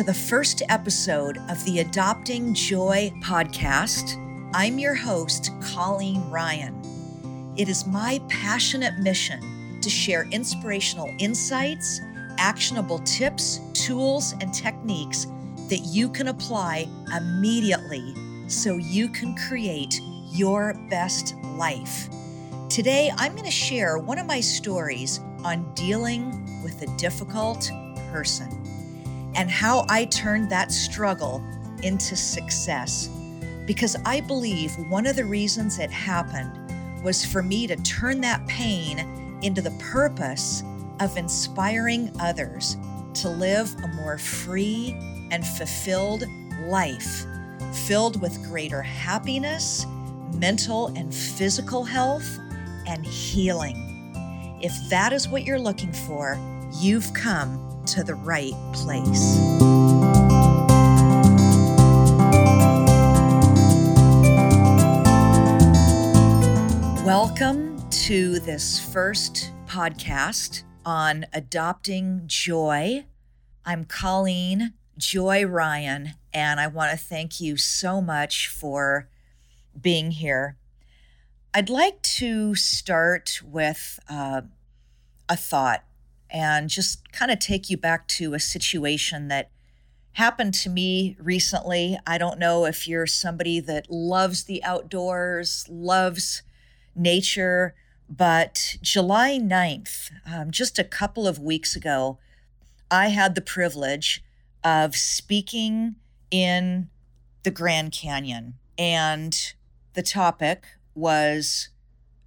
to 0.00 0.06
the 0.06 0.14
first 0.14 0.62
episode 0.70 1.36
of 1.50 1.62
the 1.66 1.80
Adopting 1.80 2.54
Joy 2.54 3.12
podcast. 3.20 4.16
I'm 4.54 4.78
your 4.78 4.94
host, 4.94 5.50
Colleen 5.60 6.22
Ryan. 6.30 7.52
It 7.58 7.68
is 7.68 7.86
my 7.86 8.18
passionate 8.30 8.98
mission 8.98 9.78
to 9.82 9.90
share 9.90 10.26
inspirational 10.30 11.14
insights, 11.18 12.00
actionable 12.38 13.00
tips, 13.00 13.60
tools, 13.74 14.32
and 14.40 14.54
techniques 14.54 15.26
that 15.68 15.82
you 15.84 16.08
can 16.08 16.28
apply 16.28 16.88
immediately 17.14 18.14
so 18.48 18.78
you 18.78 19.06
can 19.06 19.36
create 19.36 20.00
your 20.30 20.72
best 20.88 21.34
life. 21.58 22.08
Today, 22.70 23.12
I'm 23.18 23.32
going 23.32 23.44
to 23.44 23.50
share 23.50 23.98
one 23.98 24.18
of 24.18 24.24
my 24.24 24.40
stories 24.40 25.20
on 25.44 25.70
dealing 25.74 26.62
with 26.64 26.80
a 26.80 26.96
difficult 26.96 27.70
person 28.10 28.59
and 29.34 29.50
how 29.50 29.86
I 29.88 30.06
turned 30.06 30.50
that 30.50 30.72
struggle 30.72 31.42
into 31.82 32.16
success. 32.16 33.08
Because 33.66 33.96
I 34.04 34.20
believe 34.20 34.72
one 34.88 35.06
of 35.06 35.16
the 35.16 35.24
reasons 35.24 35.78
it 35.78 35.90
happened 35.90 36.50
was 37.02 37.24
for 37.24 37.42
me 37.42 37.66
to 37.66 37.76
turn 37.76 38.20
that 38.22 38.46
pain 38.46 38.98
into 39.42 39.62
the 39.62 39.70
purpose 39.72 40.62
of 41.00 41.16
inspiring 41.16 42.12
others 42.20 42.76
to 43.14 43.28
live 43.28 43.74
a 43.82 43.88
more 43.88 44.18
free 44.18 44.96
and 45.30 45.46
fulfilled 45.46 46.24
life, 46.66 47.24
filled 47.86 48.20
with 48.20 48.42
greater 48.44 48.82
happiness, 48.82 49.86
mental 50.34 50.88
and 50.88 51.14
physical 51.14 51.84
health, 51.84 52.38
and 52.86 53.06
healing. 53.06 53.86
If 54.62 54.72
that 54.90 55.12
is 55.12 55.28
what 55.28 55.44
you're 55.44 55.58
looking 55.58 55.92
for, 55.92 56.38
you've 56.80 57.12
come 57.14 57.69
to 57.86 58.04
the 58.04 58.14
right 58.14 58.54
place. 58.72 59.36
Welcome 67.04 67.88
to 67.90 68.38
this 68.40 68.78
first 68.92 69.52
podcast 69.66 70.62
on 70.84 71.26
adopting 71.32 72.22
joy. 72.26 73.04
I'm 73.64 73.84
Colleen 73.84 74.74
Joy 74.96 75.44
Ryan, 75.44 76.10
and 76.32 76.60
I 76.60 76.66
want 76.66 76.92
to 76.92 76.96
thank 76.96 77.40
you 77.40 77.56
so 77.56 78.00
much 78.00 78.48
for 78.48 79.08
being 79.80 80.12
here. 80.12 80.56
I'd 81.52 81.70
like 81.70 82.00
to 82.02 82.54
start 82.54 83.40
with 83.44 83.98
uh, 84.08 84.42
a 85.28 85.36
thought 85.36 85.84
and 86.32 86.68
just 86.68 87.12
kind 87.12 87.30
of 87.30 87.38
take 87.38 87.70
you 87.70 87.76
back 87.76 88.06
to 88.08 88.34
a 88.34 88.40
situation 88.40 89.28
that 89.28 89.50
happened 90.12 90.54
to 90.54 90.70
me 90.70 91.16
recently. 91.20 91.98
I 92.06 92.18
don't 92.18 92.38
know 92.38 92.64
if 92.64 92.86
you're 92.86 93.06
somebody 93.06 93.60
that 93.60 93.90
loves 93.90 94.44
the 94.44 94.62
outdoors, 94.64 95.66
loves 95.68 96.42
nature, 96.94 97.74
but 98.08 98.76
July 98.82 99.38
9th, 99.38 100.10
um, 100.26 100.50
just 100.50 100.78
a 100.78 100.84
couple 100.84 101.26
of 101.26 101.38
weeks 101.38 101.76
ago, 101.76 102.18
I 102.90 103.08
had 103.08 103.34
the 103.34 103.40
privilege 103.40 104.24
of 104.64 104.96
speaking 104.96 105.96
in 106.30 106.88
the 107.44 107.50
Grand 107.50 107.92
Canyon. 107.92 108.54
And 108.76 109.36
the 109.94 110.02
topic 110.02 110.64
was 110.94 111.68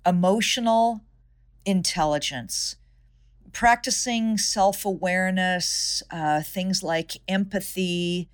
emotional 0.06 1.02
intelligence 1.66 2.76
practicing 3.54 4.38
self 4.38 4.84
awareness, 4.84 6.04
uh, 6.12 6.42
things 6.42 6.84
like 6.84 7.14
empathy 7.28 8.30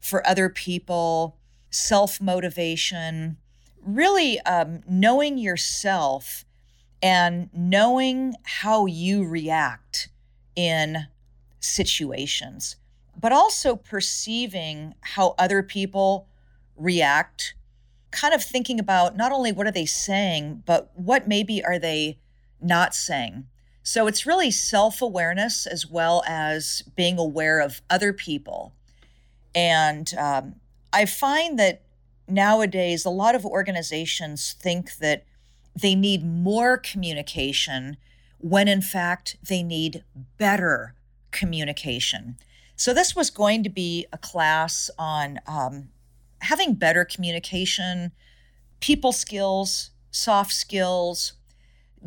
for 0.00 0.26
other 0.26 0.48
people, 0.48 1.38
self 1.70 2.20
motivation, 2.20 3.38
really 3.80 4.40
um, 4.40 4.82
knowing 4.88 5.38
yourself 5.38 6.44
and 7.02 7.48
knowing 7.54 8.34
how 8.42 8.86
you 8.86 9.24
react 9.24 10.08
in 10.56 11.06
situations, 11.60 12.76
but 13.18 13.32
also 13.32 13.76
perceiving 13.76 14.94
how 15.00 15.34
other 15.38 15.62
people 15.62 16.28
react. 16.76 17.54
Kind 18.10 18.34
of 18.34 18.42
thinking 18.42 18.80
about 18.80 19.16
not 19.16 19.30
only 19.30 19.52
what 19.52 19.66
are 19.66 19.72
they 19.72 19.84
saying, 19.84 20.62
but 20.64 20.90
what 20.94 21.28
maybe 21.28 21.62
are 21.64 21.78
they 21.78 22.18
not 22.60 22.94
saying 22.94 23.46
so 23.86 24.08
it's 24.08 24.26
really 24.26 24.50
self 24.50 25.00
awareness 25.00 25.64
as 25.64 25.86
well 25.86 26.24
as 26.26 26.82
being 26.96 27.20
aware 27.20 27.60
of 27.60 27.82
other 27.88 28.12
people. 28.12 28.72
And 29.54 30.12
um, 30.18 30.56
I 30.92 31.06
find 31.06 31.56
that 31.60 31.82
nowadays 32.26 33.04
a 33.04 33.10
lot 33.10 33.36
of 33.36 33.46
organizations 33.46 34.56
think 34.58 34.96
that 34.96 35.24
they 35.80 35.94
need 35.94 36.26
more 36.26 36.76
communication 36.76 37.96
when 38.38 38.66
in 38.66 38.82
fact 38.82 39.36
they 39.48 39.62
need 39.62 40.02
better 40.36 40.94
communication. 41.30 42.38
So 42.74 42.92
this 42.92 43.14
was 43.14 43.30
going 43.30 43.62
to 43.62 43.70
be 43.70 44.04
a 44.12 44.18
class 44.18 44.90
on 44.98 45.38
um, 45.46 45.90
having 46.40 46.74
better 46.74 47.04
communication, 47.04 48.10
people 48.80 49.12
skills, 49.12 49.90
soft 50.10 50.52
skills, 50.52 51.34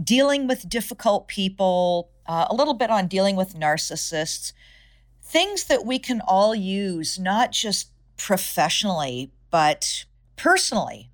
dealing 0.02 0.48
with 0.48 0.70
difficult 0.70 1.28
people, 1.28 2.10
uh, 2.26 2.48
a 2.50 2.56
little 2.56 2.74
bit 2.74 2.90
on 2.90 3.08
dealing 3.08 3.36
with 3.36 3.56
narcissists, 3.56 4.54
things 5.22 5.66
that 5.66 5.86
we 5.86 6.00
can 6.00 6.22
all 6.22 6.56
use, 6.56 7.20
not 7.20 7.52
just 7.52 7.90
professionally, 8.18 9.32
but 9.52 10.06
personally. 10.36 11.10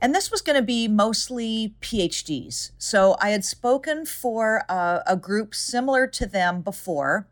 And 0.00 0.14
this 0.14 0.30
was 0.30 0.42
going 0.42 0.56
to 0.56 0.62
be 0.62 0.86
mostly 0.86 1.74
PhDs. 1.80 2.70
So 2.78 3.16
I 3.20 3.30
had 3.30 3.44
spoken 3.44 4.06
for 4.06 4.64
a, 4.68 5.02
a 5.06 5.16
group 5.16 5.54
similar 5.54 6.06
to 6.06 6.26
them 6.26 6.62
before, 6.62 7.26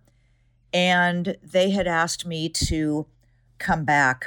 and 0.73 1.37
they 1.43 1.71
had 1.71 1.87
asked 1.87 2.27
me 2.27 2.49
to 2.49 3.07
come 3.59 3.85
back. 3.85 4.27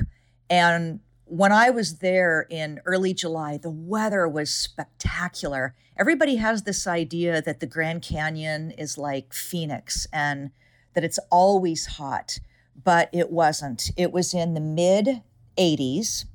And 0.50 1.02
when 1.30 1.52
I 1.52 1.70
was 1.70 2.00
there 2.00 2.48
in 2.50 2.82
early 2.86 3.14
July, 3.14 3.58
the 3.58 3.70
weather 3.70 4.28
was 4.28 4.52
spectacular. 4.52 5.76
Everybody 5.96 6.38
has 6.38 6.64
this 6.64 6.88
idea 6.88 7.42
that 7.42 7.60
the 7.60 7.68
Grand 7.68 8.02
Canyon 8.02 8.72
is 8.72 8.98
like 8.98 9.34
Phoenix 9.34 10.08
and 10.12 10.50
that 10.96 11.04
it's 11.04 11.20
always 11.30 11.86
hot, 11.86 12.40
but 12.84 13.10
it 13.14 13.32
wasn't. 13.32 13.92
It 13.96 14.12
was 14.12 14.34
in 14.34 14.56
the 14.56 14.60
mid 14.60 15.22
80s. 15.58 16.26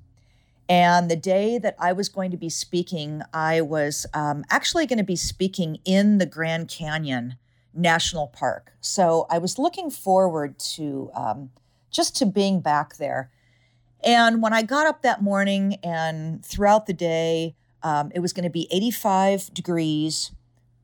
And 0.68 1.10
the 1.10 1.16
day 1.16 1.58
that 1.58 1.74
I 1.78 1.92
was 1.92 2.08
going 2.08 2.30
to 2.30 2.36
be 2.36 2.48
speaking, 2.48 3.22
I 3.34 3.60
was 3.60 4.06
um, 4.14 4.44
actually 4.48 4.86
going 4.86 4.98
to 4.98 5.04
be 5.04 5.16
speaking 5.16 5.78
in 5.84 6.18
the 6.18 6.26
Grand 6.26 6.68
Canyon 6.68 7.36
National 7.74 8.28
Park. 8.28 8.72
So 8.80 9.26
I 9.28 9.38
was 9.38 9.58
looking 9.58 9.90
forward 9.90 10.58
to 10.76 11.10
um, 11.14 11.50
just 11.90 12.16
to 12.18 12.26
being 12.26 12.60
back 12.60 12.96
there. 12.96 13.30
And 14.04 14.42
when 14.42 14.52
I 14.52 14.62
got 14.62 14.86
up 14.86 15.02
that 15.02 15.22
morning 15.22 15.78
and 15.82 16.44
throughout 16.44 16.86
the 16.86 16.92
day, 16.92 17.56
um, 17.82 18.12
it 18.14 18.20
was 18.20 18.32
going 18.32 18.44
to 18.44 18.50
be 18.50 18.68
85 18.70 19.52
degrees, 19.54 20.32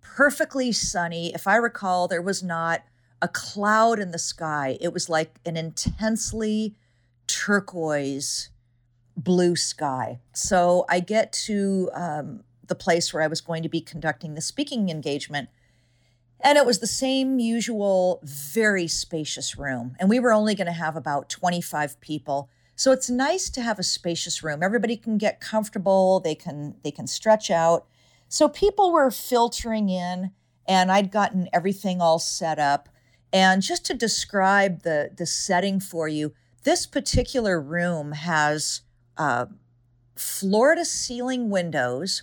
perfectly 0.00 0.72
sunny. 0.72 1.32
If 1.34 1.46
I 1.46 1.56
recall, 1.56 2.08
there 2.08 2.22
was 2.22 2.42
not 2.42 2.82
a 3.22 3.28
cloud 3.28 3.98
in 3.98 4.10
the 4.10 4.18
sky. 4.18 4.78
It 4.80 4.92
was 4.92 5.08
like 5.08 5.38
an 5.44 5.56
intensely 5.56 6.74
turquoise 7.26 8.48
blue 9.16 9.54
sky. 9.54 10.20
So 10.32 10.86
I 10.88 11.00
get 11.00 11.32
to 11.44 11.90
um, 11.92 12.44
the 12.66 12.74
place 12.74 13.12
where 13.12 13.22
I 13.22 13.26
was 13.26 13.40
going 13.42 13.62
to 13.62 13.68
be 13.68 13.80
conducting 13.80 14.34
the 14.34 14.40
speaking 14.40 14.88
engagement. 14.88 15.50
And 16.42 16.56
it 16.56 16.64
was 16.64 16.78
the 16.78 16.86
same 16.86 17.38
usual, 17.38 18.20
very 18.22 18.88
spacious 18.88 19.58
room. 19.58 19.94
And 20.00 20.08
we 20.08 20.18
were 20.18 20.32
only 20.32 20.54
going 20.54 20.66
to 20.68 20.72
have 20.72 20.96
about 20.96 21.28
25 21.28 22.00
people. 22.00 22.48
So 22.80 22.92
it's 22.92 23.10
nice 23.10 23.50
to 23.50 23.60
have 23.60 23.78
a 23.78 23.82
spacious 23.82 24.42
room. 24.42 24.62
Everybody 24.62 24.96
can 24.96 25.18
get 25.18 25.38
comfortable, 25.38 26.18
they 26.18 26.34
can 26.34 26.76
they 26.82 26.90
can 26.90 27.06
stretch 27.06 27.50
out. 27.50 27.86
So 28.26 28.48
people 28.48 28.90
were 28.90 29.10
filtering 29.10 29.90
in 29.90 30.30
and 30.66 30.90
I'd 30.90 31.10
gotten 31.10 31.46
everything 31.52 32.00
all 32.00 32.18
set 32.18 32.58
up. 32.58 32.88
And 33.34 33.60
just 33.60 33.84
to 33.84 33.92
describe 33.92 34.80
the 34.80 35.10
the 35.14 35.26
setting 35.26 35.78
for 35.78 36.08
you, 36.08 36.32
this 36.64 36.86
particular 36.86 37.60
room 37.60 38.12
has 38.12 38.80
uh, 39.18 39.44
floor 40.16 40.74
to 40.74 40.86
ceiling 40.86 41.50
windows. 41.50 42.22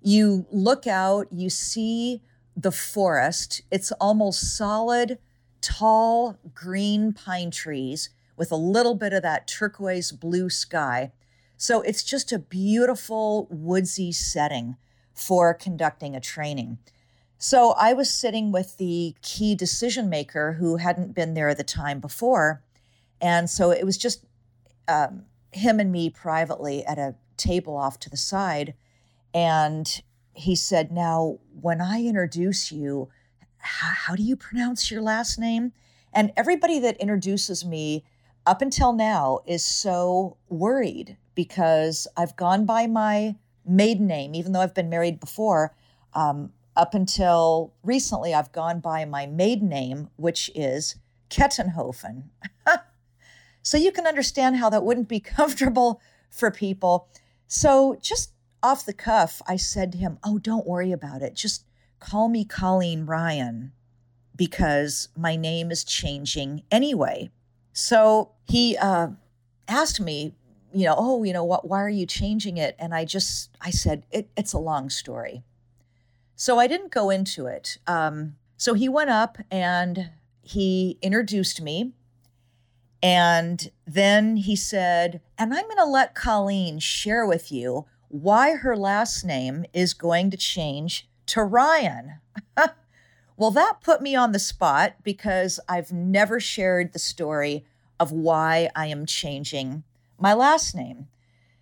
You 0.00 0.46
look 0.52 0.86
out, 0.86 1.26
you 1.32 1.50
see 1.50 2.22
the 2.56 2.70
forest. 2.70 3.62
It's 3.72 3.90
almost 3.90 4.56
solid, 4.56 5.18
tall 5.60 6.38
green 6.54 7.12
pine 7.12 7.50
trees 7.50 8.10
with 8.38 8.52
a 8.52 8.56
little 8.56 8.94
bit 8.94 9.12
of 9.12 9.22
that 9.22 9.46
turquoise 9.46 10.12
blue 10.12 10.48
sky. 10.48 11.12
So 11.56 11.82
it's 11.82 12.04
just 12.04 12.32
a 12.32 12.38
beautiful 12.38 13.48
woodsy 13.50 14.12
setting 14.12 14.76
for 15.12 15.52
conducting 15.52 16.14
a 16.14 16.20
training. 16.20 16.78
So 17.38 17.72
I 17.72 17.92
was 17.92 18.10
sitting 18.10 18.52
with 18.52 18.78
the 18.78 19.14
key 19.22 19.54
decision 19.54 20.08
maker 20.08 20.54
who 20.54 20.76
hadn't 20.76 21.14
been 21.14 21.34
there 21.34 21.54
the 21.54 21.64
time 21.64 22.00
before. 22.00 22.62
And 23.20 23.50
so 23.50 23.70
it 23.70 23.84
was 23.84 23.98
just 23.98 24.24
um, 24.86 25.24
him 25.52 25.80
and 25.80 25.92
me 25.92 26.10
privately 26.10 26.84
at 26.84 26.98
a 26.98 27.14
table 27.36 27.76
off 27.76 27.98
to 28.00 28.10
the 28.10 28.16
side. 28.16 28.74
And 29.34 30.02
he 30.32 30.56
said, 30.56 30.90
Now, 30.90 31.38
when 31.60 31.80
I 31.80 32.04
introduce 32.04 32.72
you, 32.72 33.08
how, 33.58 33.88
how 33.88 34.16
do 34.16 34.22
you 34.22 34.36
pronounce 34.36 34.90
your 34.90 35.02
last 35.02 35.38
name? 35.38 35.72
And 36.12 36.32
everybody 36.36 36.78
that 36.80 36.96
introduces 36.96 37.64
me 37.64 38.04
up 38.46 38.62
until 38.62 38.92
now 38.92 39.40
is 39.46 39.64
so 39.64 40.36
worried 40.48 41.16
because 41.34 42.08
I've 42.16 42.36
gone 42.36 42.64
by 42.64 42.86
my 42.86 43.36
maiden 43.66 44.06
name, 44.06 44.34
even 44.34 44.52
though 44.52 44.60
I've 44.60 44.74
been 44.74 44.88
married 44.88 45.20
before. 45.20 45.74
Um, 46.14 46.52
up 46.74 46.94
until 46.94 47.74
recently, 47.82 48.32
I've 48.32 48.52
gone 48.52 48.80
by 48.80 49.04
my 49.04 49.26
maiden 49.26 49.68
name, 49.68 50.08
which 50.16 50.50
is 50.54 50.96
Kettenhofen. 51.28 52.24
so 53.62 53.76
you 53.76 53.92
can 53.92 54.06
understand 54.06 54.56
how 54.56 54.70
that 54.70 54.84
wouldn't 54.84 55.08
be 55.08 55.20
comfortable 55.36 56.00
for 56.30 56.50
people. 56.50 57.08
So 57.46 57.98
just 58.00 58.32
off 58.62 58.86
the 58.86 58.92
cuff, 58.92 59.42
I 59.46 59.56
said 59.56 59.92
to 59.92 59.98
him, 59.98 60.18
Oh, 60.24 60.38
don't 60.38 60.66
worry 60.66 60.92
about 60.92 61.22
it. 61.22 61.34
Just 61.34 61.64
call 62.00 62.28
me 62.28 62.44
Colleen 62.44 63.06
Ryan 63.06 63.72
because 64.36 65.08
my 65.16 65.36
name 65.36 65.70
is 65.70 65.84
changing 65.84 66.62
anyway. 66.70 67.30
So 67.80 68.32
he 68.48 68.76
uh, 68.76 69.10
asked 69.68 70.00
me, 70.00 70.34
you 70.72 70.86
know, 70.86 70.96
oh, 70.98 71.22
you 71.22 71.32
know, 71.32 71.44
what? 71.44 71.68
Why 71.68 71.80
are 71.80 71.88
you 71.88 72.06
changing 72.06 72.56
it? 72.56 72.74
And 72.76 72.92
I 72.92 73.04
just, 73.04 73.50
I 73.60 73.70
said, 73.70 74.04
it, 74.10 74.28
it's 74.36 74.52
a 74.52 74.58
long 74.58 74.90
story. 74.90 75.44
So 76.34 76.58
I 76.58 76.66
didn't 76.66 76.90
go 76.90 77.08
into 77.08 77.46
it. 77.46 77.78
Um, 77.86 78.34
so 78.56 78.74
he 78.74 78.88
went 78.88 79.10
up 79.10 79.38
and 79.48 80.10
he 80.42 80.98
introduced 81.02 81.62
me. 81.62 81.92
And 83.00 83.70
then 83.86 84.38
he 84.38 84.56
said, 84.56 85.20
and 85.38 85.54
I'm 85.54 85.66
going 85.66 85.76
to 85.76 85.84
let 85.84 86.16
Colleen 86.16 86.80
share 86.80 87.24
with 87.24 87.52
you 87.52 87.86
why 88.08 88.56
her 88.56 88.76
last 88.76 89.24
name 89.24 89.64
is 89.72 89.94
going 89.94 90.32
to 90.32 90.36
change 90.36 91.08
to 91.26 91.44
Ryan. 91.44 92.14
well, 93.38 93.52
that 93.52 93.80
put 93.80 94.02
me 94.02 94.16
on 94.16 94.32
the 94.32 94.38
spot 94.40 94.96
because 95.04 95.60
I've 95.68 95.92
never 95.92 96.40
shared 96.40 96.92
the 96.92 96.98
story 96.98 97.64
of 98.00 98.10
why 98.10 98.68
I 98.74 98.86
am 98.86 99.06
changing 99.06 99.84
my 100.18 100.34
last 100.34 100.74
name. 100.74 101.06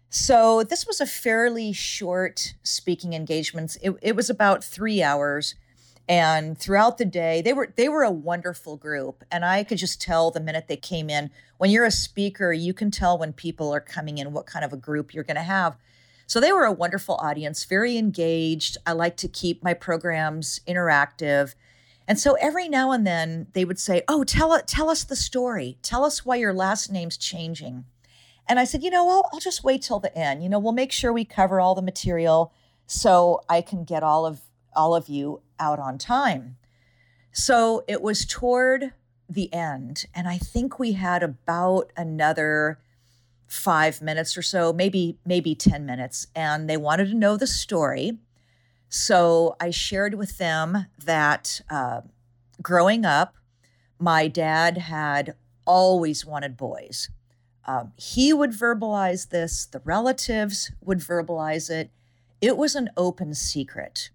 So 0.09 0.63
this 0.63 0.87
was 0.87 1.03
a 1.03 1.07
fairly 1.07 1.75
short 1.75 2.55
speaking 2.63 3.13
engagement. 3.13 3.77
It, 3.83 3.95
it 4.01 4.17
was 4.17 4.31
about 4.31 4.65
three 4.65 5.03
hours. 5.03 5.55
And 6.09 6.57
throughout 6.57 6.97
the 6.97 7.05
day, 7.05 7.43
they 7.43 7.53
were 7.53 7.75
they 7.77 7.89
were 7.91 8.05
a 8.05 8.11
wonderful 8.11 8.77
group. 8.77 9.25
And 9.31 9.45
I 9.45 9.63
could 9.63 9.79
just 9.79 10.01
tell 10.01 10.31
the 10.31 10.41
minute 10.41 10.69
they 10.69 10.77
came 10.77 11.11
in. 11.11 11.31
When 11.59 11.71
you're 11.71 11.85
a 11.85 11.91
speaker, 11.91 12.53
you 12.53 12.73
can 12.73 12.91
tell 12.91 13.19
when 13.19 13.35
people 13.35 13.75
are 13.75 13.81
coming 13.81 14.17
in 14.17 14.33
what 14.33 14.47
kind 14.47 14.65
of 14.65 14.73
a 14.73 14.79
group 14.79 15.13
you're 15.13 15.25
going 15.25 15.37
to 15.37 15.43
have. 15.43 15.77
So 16.27 16.41
they 16.41 16.53
were 16.53 16.65
a 16.65 16.73
wonderful 16.73 17.17
audience, 17.17 17.65
very 17.65 17.99
engaged. 17.99 18.79
I 18.87 18.93
like 18.93 19.17
to 19.19 19.29
keep 19.29 19.63
my 19.63 19.75
programs 19.75 20.61
interactive. 20.67 21.55
And 22.09 22.19
so 22.19 22.35
every 22.35 22.69
now 22.69 22.93
and 22.93 23.07
then 23.07 23.49
they 23.53 23.65
would 23.65 23.79
say, 23.79 24.03
"Oh, 24.09 24.25
tell 24.25 24.61
tell 24.63 24.91
us 24.91 25.05
the 25.05 25.17
story. 25.17 25.79
Tell 25.83 26.05
us 26.05 26.25
why 26.25 26.37
your 26.37 26.55
last 26.55 26.91
name's 26.91 27.17
changing." 27.17 27.85
And 28.49 28.61
I 28.61 28.65
said, 28.65 28.83
"You 28.83 28.91
know, 28.91 29.09
I'll, 29.09 29.29
I'll 29.33 29.41
just 29.41 29.65
wait 29.65 29.83
till 29.83 29.99
the 29.99 30.17
end. 30.17 30.43
You 30.43 30.49
know, 30.49 30.59
we'll 30.59 30.73
make 30.73 30.93
sure 30.93 31.13
we 31.13 31.25
cover 31.25 31.61
all 31.61 31.75
the 31.75 31.83
material 31.83 32.53
so 32.87 33.41
I 33.49 33.61
can 33.61 33.85
get 33.85 34.03
all 34.03 34.25
of 34.25 34.41
all 34.75 34.95
of 34.95 35.09
you 35.09 35.43
out 35.59 35.79
on 35.79 35.99
time." 35.99 36.57
So 37.33 37.85
it 37.89 38.03
was 38.03 38.25
toward 38.25 38.93
the 39.29 39.53
end, 39.53 40.07
and 40.15 40.29
I 40.29 40.39
think 40.39 40.79
we 40.79 40.93
had 40.93 41.23
about 41.23 41.93
another 41.97 42.79
5 43.49 44.01
minutes 44.01 44.37
or 44.37 44.43
so, 44.43 44.73
maybe 44.73 45.19
maybe 45.25 45.55
10 45.55 45.85
minutes, 45.85 46.29
and 46.35 46.71
they 46.71 46.77
wanted 46.77 47.09
to 47.09 47.15
know 47.15 47.37
the 47.37 47.47
story. 47.47 48.19
So 48.89 49.57
I 49.61 49.71
shared 49.71 50.15
with 50.15 50.39
them 50.39 50.87
that 51.05 51.61
uh, 51.71 52.03
growing 52.63 53.05
up, 53.05 53.37
my 53.99 54.29
dad 54.29 54.79
had 54.79 55.35
always 55.65 56.25
wanted 56.25 56.57
boys. 56.57 57.11
Um, 57.67 57.93
he 57.97 58.33
would 58.33 58.53
verbalize 58.53 59.31
this, 59.31 59.67
the 59.67 59.81
relatives 59.81 60.71
would 60.81 60.99
verbalize 60.99 61.69
it. 61.69 61.91
It 62.41 62.57
was 62.57 62.77
an 62.77 62.91
open 62.97 63.35
secret. 63.35 64.11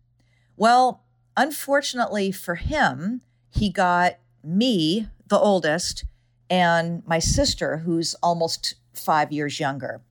Well, 0.55 1.03
unfortunately 1.35 2.31
for 2.31 2.55
him, 2.55 3.21
he 3.49 3.69
got 3.69 4.19
me, 4.43 5.07
the 5.27 5.37
oldest, 5.37 6.05
and 6.49 7.03
my 7.05 7.19
sister, 7.19 7.77
who's 7.77 8.13
almost 8.23 8.75
five 8.93 9.31
years 9.31 9.59
younger. 9.59 10.01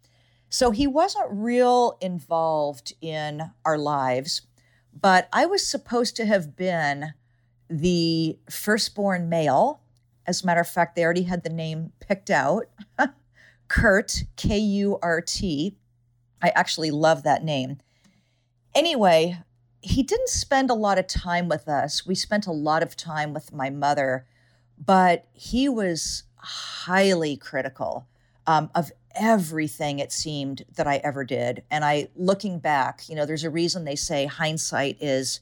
So 0.51 0.71
he 0.73 0.87
wasn't 0.87 1.29
real 1.31 1.97
involved 2.01 2.93
in 3.01 3.53
our 3.65 3.79
lives 3.79 4.43
but 4.99 5.29
I 5.33 5.47
was 5.47 5.67
supposed 5.67 6.17
to 6.17 6.27
have 6.27 6.57
been 6.57 7.15
the 7.69 8.39
firstborn 8.51 9.29
male. 9.29 9.81
As 10.27 10.43
a 10.43 10.47
matter 10.47 10.61
of 10.61 10.69
fact, 10.69 10.97
they 10.97 11.05
already 11.05 11.23
had 11.23 11.43
the 11.43 11.51
name 11.51 11.93
picked 12.01 12.31
out 12.31 12.69
Kurt, 13.69 14.25
K 14.37 14.59
U 14.59 14.99
R 15.03 15.21
T. 15.21 15.77
I 16.43 16.49
actually 16.51 16.91
love 16.91 17.23
that 17.23 17.45
name. 17.45 17.79
Anyway, 18.75 19.39
he 19.83 20.03
didn't 20.03 20.29
spend 20.29 20.71
a 20.71 20.75
lot 20.75 20.99
of 20.99 21.07
time 21.07 21.49
with 21.49 21.69
us. 21.69 22.07
We 22.07 22.15
spent 22.15 22.47
a 22.47 22.53
lot 22.53 22.83
of 22.83 22.97
time 22.97 23.33
with 23.33 23.53
my 23.53 23.71
mother, 23.71 24.27
but 24.79 25.27
he 25.33 25.69
was 25.69 26.25
highly 26.37 27.37
critical 27.37 28.07
um, 28.47 28.71
of 28.75 28.91
everything 29.15 29.99
it 29.99 30.13
seemed 30.13 30.65
that 30.77 30.87
I 30.87 30.97
ever 30.99 31.25
did. 31.25 31.63
And 31.71 31.85
I 31.85 32.09
looking 32.15 32.59
back, 32.59 33.09
you 33.09 33.15
know, 33.15 33.27
there's 33.27 33.45
a 33.45 33.51
reason 33.51 33.85
they 33.85 33.97
say 33.97 34.27
hindsight 34.27 34.97
is 35.01 35.41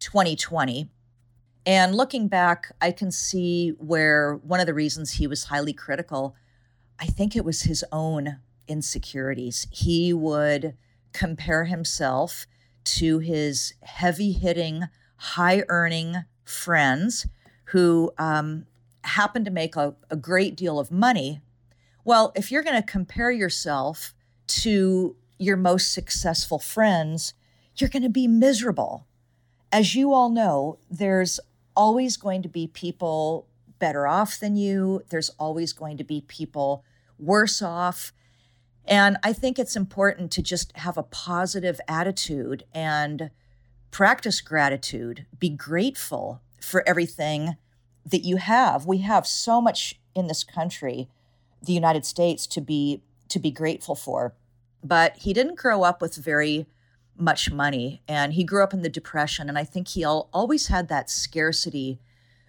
2020. 0.00 0.88
And 1.66 1.94
looking 1.94 2.28
back, 2.28 2.72
I 2.80 2.90
can 2.90 3.10
see 3.10 3.70
where 3.78 4.36
one 4.36 4.60
of 4.60 4.66
the 4.66 4.74
reasons 4.74 5.12
he 5.12 5.26
was 5.26 5.44
highly 5.44 5.72
critical, 5.72 6.34
I 6.98 7.06
think 7.06 7.36
it 7.36 7.44
was 7.44 7.62
his 7.62 7.84
own 7.92 8.38
insecurities. 8.66 9.66
He 9.70 10.12
would 10.12 10.74
compare 11.12 11.64
himself 11.64 12.46
to 12.84 13.18
his 13.18 13.74
heavy 13.82 14.32
hitting, 14.32 14.84
high 15.16 15.64
earning 15.68 16.24
friends 16.44 17.26
who 17.66 18.12
um, 18.18 18.66
happened 19.04 19.44
to 19.44 19.50
make 19.50 19.76
a, 19.76 19.94
a 20.10 20.16
great 20.16 20.56
deal 20.56 20.78
of 20.78 20.90
money 20.90 21.40
well, 22.04 22.32
if 22.34 22.50
you're 22.50 22.62
going 22.62 22.80
to 22.80 22.86
compare 22.86 23.30
yourself 23.30 24.14
to 24.46 25.16
your 25.38 25.56
most 25.56 25.92
successful 25.92 26.58
friends, 26.58 27.34
you're 27.76 27.90
going 27.90 28.02
to 28.02 28.08
be 28.08 28.28
miserable. 28.28 29.06
As 29.72 29.94
you 29.94 30.12
all 30.12 30.28
know, 30.28 30.78
there's 30.90 31.40
always 31.76 32.16
going 32.16 32.42
to 32.42 32.48
be 32.48 32.66
people 32.66 33.46
better 33.78 34.06
off 34.06 34.38
than 34.38 34.56
you, 34.56 35.02
there's 35.08 35.30
always 35.30 35.72
going 35.72 35.96
to 35.96 36.04
be 36.04 36.20
people 36.28 36.84
worse 37.18 37.62
off. 37.62 38.12
And 38.84 39.16
I 39.22 39.32
think 39.32 39.58
it's 39.58 39.76
important 39.76 40.30
to 40.32 40.42
just 40.42 40.76
have 40.76 40.98
a 40.98 41.02
positive 41.02 41.80
attitude 41.88 42.64
and 42.74 43.30
practice 43.90 44.40
gratitude. 44.40 45.26
Be 45.38 45.48
grateful 45.48 46.42
for 46.60 46.86
everything 46.86 47.56
that 48.04 48.24
you 48.24 48.36
have. 48.36 48.86
We 48.86 48.98
have 48.98 49.26
so 49.26 49.60
much 49.60 49.98
in 50.14 50.26
this 50.26 50.44
country 50.44 51.08
the 51.62 51.72
United 51.72 52.04
States 52.04 52.46
to 52.48 52.60
be 52.60 53.02
to 53.28 53.38
be 53.38 53.50
grateful 53.50 53.94
for. 53.94 54.34
But 54.82 55.16
he 55.18 55.32
didn't 55.32 55.58
grow 55.58 55.82
up 55.82 56.00
with 56.00 56.16
very 56.16 56.66
much 57.16 57.50
money 57.50 58.02
and 58.08 58.32
he 58.32 58.44
grew 58.44 58.62
up 58.62 58.72
in 58.72 58.82
the 58.82 58.88
depression 58.88 59.48
and 59.48 59.58
I 59.58 59.64
think 59.64 59.88
he 59.88 60.04
always 60.04 60.68
had 60.68 60.88
that 60.88 61.10
scarcity 61.10 62.00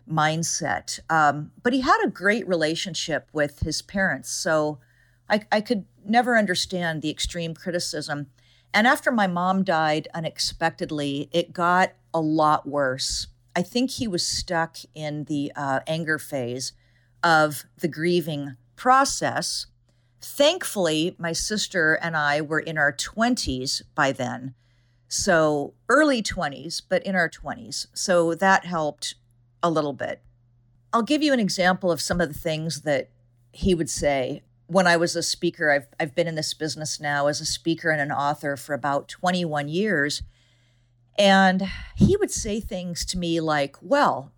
mindset. 0.10 1.00
Um, 1.10 1.52
but 1.62 1.74
he 1.74 1.82
had 1.82 2.02
a 2.04 2.10
great 2.10 2.48
relationship 2.48 3.28
with 3.34 3.60
his 3.60 3.82
parents. 3.82 4.30
So 4.32 4.80
I, 5.30 5.42
I 5.52 5.62
could 5.62 5.86
never 6.06 6.38
understand 6.38 7.02
the 7.02 7.10
extreme 7.10 7.54
criticism. 7.54 8.28
And 8.74 8.88
after 8.88 9.12
my 9.12 9.28
mom 9.28 9.64
died 9.64 10.08
unexpectedly, 10.14 11.30
it 11.32 11.54
got 11.54 11.94
a 12.14 12.22
lot 12.22 12.68
worse. 12.68 13.28
I 13.56 13.62
think 13.62 13.92
he 13.92 14.08
was 14.08 14.26
stuck 14.26 14.78
in 14.96 15.26
the 15.26 15.52
uh, 15.56 15.82
anger 15.88 16.18
phase 16.18 16.74
of 17.24 17.66
the 17.78 17.88
grieving 17.88 18.56
process. 18.82 19.68
Thankfully, 20.22 21.16
my 21.20 21.34
sister 21.34 22.00
and 22.02 22.18
I 22.18 22.42
were 22.42 22.60
in 22.60 22.80
our 22.80 22.92
20s 22.92 23.84
by 23.94 24.12
then. 24.12 24.56
So 25.08 25.76
early 25.88 26.24
20s, 26.24 26.82
but 26.90 27.04
in 27.04 27.14
our 27.14 27.30
20s. 27.30 27.86
So 27.94 28.34
that 28.34 28.66
helped 28.66 29.14
a 29.62 29.70
little 29.70 29.94
bit. 29.94 30.24
I'll 30.92 31.04
give 31.04 31.22
you 31.22 31.32
an 31.32 31.40
example 31.40 31.92
of 31.92 32.02
some 32.02 32.20
of 32.20 32.34
the 32.34 32.40
things 32.40 32.82
that 32.82 33.12
he 33.52 33.76
would 33.76 33.88
say 33.88 34.42
when 34.66 34.88
I 34.88 34.98
was 34.98 35.16
a 35.16 35.22
speaker. 35.22 35.70
I've, 35.70 35.88
I've 36.00 36.16
been 36.16 36.28
in 36.28 36.34
this 36.34 36.56
business 36.56 37.00
now 37.00 37.28
as 37.28 37.40
a 37.40 37.46
speaker 37.46 37.92
and 37.92 38.02
an 38.02 38.12
author 38.12 38.58
for 38.58 38.74
about 38.74 39.10
21 39.10 39.68
years. 39.68 40.24
And 41.20 41.70
he 41.96 42.18
would 42.18 42.32
say 42.32 42.60
things 42.60 43.06
to 43.06 43.20
me 43.20 43.40
like, 43.42 43.76
Well, 43.80 44.32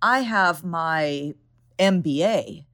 I 0.00 0.20
have 0.20 0.62
my 0.62 1.34
MBA. 1.76 2.66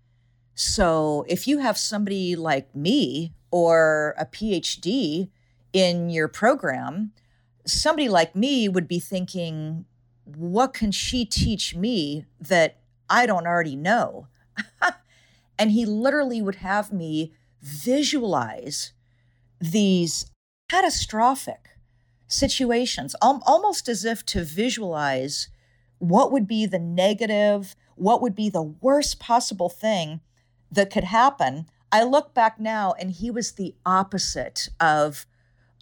So 0.59 1.27
if 1.29 1.47
you 1.47 1.59
have 1.59 1.77
somebody 1.77 2.35
like 2.35 2.75
me 2.75 3.35
or 3.51 4.15
a 4.19 4.25
PhD 4.25 5.29
in 5.75 6.09
your 6.09 6.29
program, 6.29 7.13
somebody 7.67 8.09
like 8.09 8.35
me 8.35 8.67
would 8.67 8.89
be 8.89 8.99
thinking, 8.99 9.85
What 10.25 10.73
can 10.73 10.93
she 10.93 11.27
teach 11.27 11.77
me 11.77 12.25
that 12.41 12.79
I 13.11 13.27
don't 13.27 13.47
already 13.47 13.77
know? 13.77 14.29
and 15.59 15.73
he 15.73 15.85
literally 15.85 16.41
would 16.41 16.57
have 16.57 16.91
me 16.91 17.35
visualize 17.61 18.95
these 19.61 20.31
catastrophic 20.71 21.69
situations, 22.29 23.15
almost 23.21 23.91
as 23.91 24.07
if 24.07 24.25
to 24.25 24.43
visualize 24.43 25.49
what 25.99 26.33
would 26.33 26.47
be 26.47 26.65
the 26.65 26.79
negative, 26.79 27.77
what 27.95 28.23
would 28.23 28.35
be 28.35 28.49
the 28.49 28.63
worst 28.63 29.21
possible 29.21 29.69
thing 29.69 30.21
that 30.71 30.91
could 30.91 31.05
happen. 31.05 31.67
I 31.93 32.03
look 32.03 32.35
back 32.35 32.59
now 32.59 32.95
and 32.99 33.11
he 33.11 33.31
was 33.31 33.53
the 33.53 33.75
opposite 33.85 34.69
of 34.81 35.27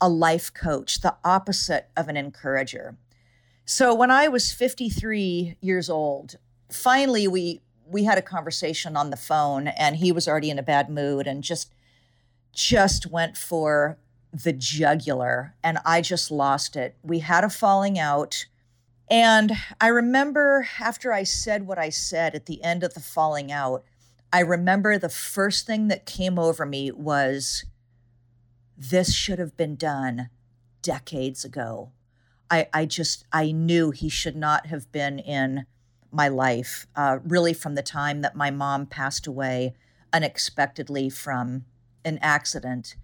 a 0.01 0.09
life 0.09 0.53
coach, 0.53 1.01
the 1.01 1.17
opposite 1.25 1.89
of 1.97 2.09
an 2.09 2.17
encourager. 2.17 2.97
So 3.65 3.95
when 3.95 4.11
I 4.11 4.29
was 4.29 4.53
53 4.53 5.57
years 5.61 5.89
old, 5.89 6.37
finally 6.71 7.27
we 7.27 7.61
we 7.87 8.05
had 8.05 8.17
a 8.17 8.23
conversation 8.23 8.97
on 8.97 9.11
the 9.11 9.17
phone 9.17 9.69
and 9.69 9.97
he 9.97 10.11
was 10.11 10.27
already 10.27 10.51
in 10.51 10.59
a 10.59 10.63
bad 10.63 10.89
mood 10.89 11.27
and 11.27 11.43
just 11.43 11.73
just 12.53 13.07
went 13.07 13.37
for 13.37 13.99
the 14.33 14.53
jugular 14.53 15.55
and 15.63 15.79
I 15.85 16.01
just 16.01 16.31
lost 16.31 16.77
it. 16.77 16.97
We 17.03 17.21
had 17.21 17.45
a 17.45 17.51
falling 17.51 17.99
out. 17.99 18.47
And 19.11 19.53
I 19.81 19.89
remember 19.89 20.67
after 20.81 21.13
I 21.13 21.25
said 21.25 21.67
what 21.67 21.79
I 21.79 21.91
said 21.91 22.35
at 22.35 22.47
the 22.47 22.63
end 22.65 22.83
of 22.83 22.95
the 22.95 23.01
falling 23.01 23.53
out, 23.53 23.85
I 24.35 24.41
remember 24.41 24.99
the 24.99 25.09
first 25.09 25.65
thing 25.65 25.87
that 25.87 26.07
came 26.07 26.41
over 26.41 26.67
me 26.67 26.91
was 26.91 27.65
this 28.77 29.15
should 29.15 29.39
have 29.39 29.57
been 29.57 29.77
done 29.77 30.29
decades 30.83 31.45
ago. 31.45 31.93
I, 32.51 32.67
I 32.75 32.85
just, 32.85 33.27
I 33.33 33.53
knew 33.53 33.93
he 33.93 34.09
should 34.09 34.35
not 34.35 34.67
have 34.67 34.91
been 34.91 35.21
in 35.21 35.67
my 36.11 36.27
life, 36.27 36.89
uh, 36.97 37.21
really 37.23 37.55
from 37.55 37.77
the 37.77 37.83
time 37.83 38.23
that 38.23 38.35
my 38.35 38.51
mom 38.51 38.87
passed 38.87 39.29
away 39.29 39.77
unexpectedly 40.13 41.11
from 41.11 41.65
an 42.05 42.19
accident. 42.21 42.97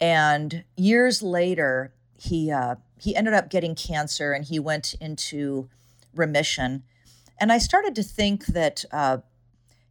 And 0.00 0.64
years 0.74 1.22
later, 1.22 1.92
he 2.16 2.50
uh, 2.50 2.76
he 2.98 3.14
ended 3.14 3.34
up 3.34 3.50
getting 3.50 3.74
cancer 3.74 4.32
and 4.32 4.46
he 4.46 4.58
went 4.58 4.94
into 5.02 5.68
remission. 6.14 6.82
And 7.38 7.52
I 7.52 7.58
started 7.58 7.94
to 7.96 8.02
think 8.02 8.46
that, 8.46 8.86
uh, 8.90 9.18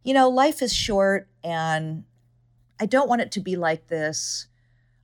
you 0.02 0.14
know, 0.14 0.28
life 0.28 0.62
is 0.62 0.72
short 0.72 1.28
and 1.44 2.04
I 2.80 2.86
don't 2.86 3.08
want 3.08 3.22
it 3.22 3.32
to 3.32 3.40
be 3.40 3.56
like 3.56 3.88
this. 3.88 4.46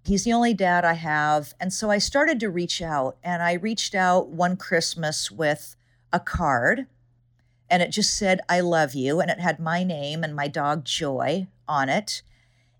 He's 0.04 0.24
the 0.24 0.32
only 0.32 0.54
dad 0.54 0.84
I 0.84 0.94
have. 0.94 1.54
And 1.60 1.72
so 1.72 1.90
I 1.90 1.98
started 1.98 2.40
to 2.40 2.50
reach 2.50 2.80
out 2.80 3.16
and 3.22 3.42
I 3.42 3.52
reached 3.52 3.94
out 3.94 4.28
one 4.28 4.56
Christmas 4.56 5.30
with 5.30 5.76
a 6.12 6.18
card 6.18 6.86
and 7.70 7.82
it 7.82 7.90
just 7.90 8.16
said, 8.16 8.40
I 8.48 8.60
love 8.60 8.94
you. 8.94 9.20
And 9.20 9.30
it 9.30 9.40
had 9.40 9.60
my 9.60 9.84
name 9.84 10.24
and 10.24 10.34
my 10.34 10.48
dog 10.48 10.84
Joy 10.84 11.48
on 11.68 11.88
it. 11.88 12.22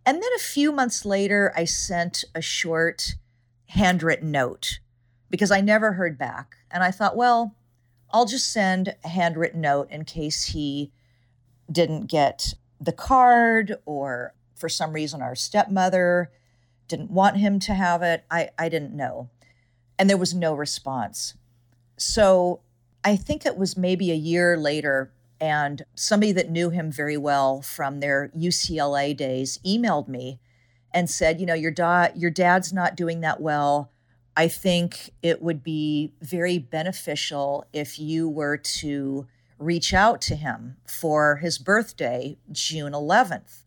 And 0.07 0.23
then 0.23 0.31
a 0.35 0.41
few 0.41 0.73
months 0.73 1.05
later, 1.05 1.53
I 1.55 1.65
sent 1.65 2.25
a 2.35 2.41
short 2.41 3.17
handwritten 3.67 4.31
note 4.31 4.81
because 5.29 5.51
I 5.51 5.61
never 5.61 5.93
heard 5.93 6.17
back. 6.17 6.57
And 6.71 6.83
I 6.83 6.91
thought, 6.91 7.17
well, 7.17 7.55
I'll 8.11 8.25
just 8.25 8.51
send 8.51 8.95
a 9.05 9.09
handwritten 9.09 9.61
note 9.61 9.91
in 9.91 10.07
case 10.07 10.47
he 10.47 10.91
didn't 11.71 12.07
get 12.07 12.55
the 12.81 12.93
card 12.93 13.77
or 13.85 14.35
for 14.55 14.69
some 14.69 14.93
reason 14.93 15.23
our 15.23 15.35
stepmother 15.35 16.31
didn't 16.89 17.11
want 17.11 17.37
him 17.37 17.59
to 17.61 17.75
have 17.75 18.03
it. 18.03 18.25
I, 18.31 18.51
I 18.59 18.69
didn't 18.69 18.97
know. 18.97 19.29
And 19.99 20.09
there 20.09 20.17
was 20.17 20.35
no 20.35 20.55
response. 20.55 21.35
So 21.97 22.61
I 23.05 23.17
think 23.17 23.45
it 23.45 23.57
was 23.57 23.77
maybe 23.77 24.11
a 24.11 24.17
year 24.17 24.57
later, 24.57 25.13
and 25.41 25.85
somebody 25.95 26.33
that 26.33 26.51
knew 26.51 26.71
him 26.71 26.91
very 26.91 27.17
well 27.17 27.63
from 27.63 28.01
their 28.01 28.31
UCLA 28.37 29.17
days 29.17 29.59
emailed 29.67 30.09
me 30.09 30.41
and 30.93 31.09
said, 31.09 31.41
"You 31.41 31.47
know, 31.47 31.55
your 31.55 31.71
da- 31.71 32.13
your 32.15 32.31
dad's 32.31 32.73
not 32.73 32.97
doing 32.97 33.21
that 33.21 33.41
well. 33.41 33.91
I 34.37 34.49
think 34.49 35.11
it 35.23 35.43
would 35.43 35.63
be 35.63 36.15
very 36.21 36.59
beneficial 36.59 37.67
if 37.73 37.99
you 37.99 38.29
were 38.29 38.57
to 38.57 39.27
reach 39.59 39.93
out 39.93 40.21
to 40.23 40.37
him 40.37 40.77
for 40.87 41.37
his 41.37 41.59
birthday, 41.59 42.39
June 42.51 42.93
11th." 42.93 43.65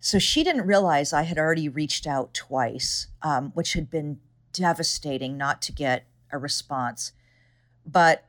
So 0.00 0.18
she 0.18 0.44
didn't 0.44 0.66
realize 0.66 1.12
I 1.12 1.22
had 1.22 1.38
already 1.38 1.68
reached 1.68 2.06
out 2.06 2.32
twice, 2.32 3.08
um, 3.22 3.50
which 3.54 3.72
had 3.72 3.90
been 3.90 4.20
devastating 4.52 5.36
not 5.36 5.60
to 5.62 5.72
get 5.72 6.04
a 6.30 6.38
response. 6.38 7.12
But 7.84 8.24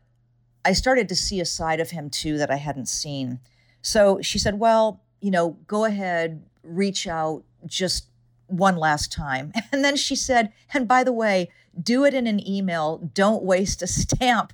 I 0.65 0.73
started 0.73 1.07
to 1.09 1.15
see 1.15 1.39
a 1.39 1.45
side 1.45 1.79
of 1.79 1.91
him 1.91 2.09
too 2.09 2.37
that 2.37 2.51
I 2.51 2.57
hadn't 2.57 2.89
seen. 2.89 3.39
So 3.81 4.21
she 4.21 4.39
said, 4.39 4.59
Well, 4.59 5.01
you 5.21 5.31
know, 5.31 5.57
go 5.67 5.85
ahead, 5.85 6.43
reach 6.63 7.07
out 7.07 7.43
just 7.65 8.07
one 8.47 8.77
last 8.77 9.11
time. 9.11 9.53
And 9.71 9.83
then 9.83 9.95
she 9.95 10.15
said, 10.15 10.51
And 10.73 10.87
by 10.87 11.03
the 11.03 11.13
way, 11.13 11.49
do 11.81 12.03
it 12.05 12.13
in 12.13 12.27
an 12.27 12.45
email, 12.47 13.09
don't 13.13 13.43
waste 13.43 13.81
a 13.81 13.87
stamp. 13.87 14.53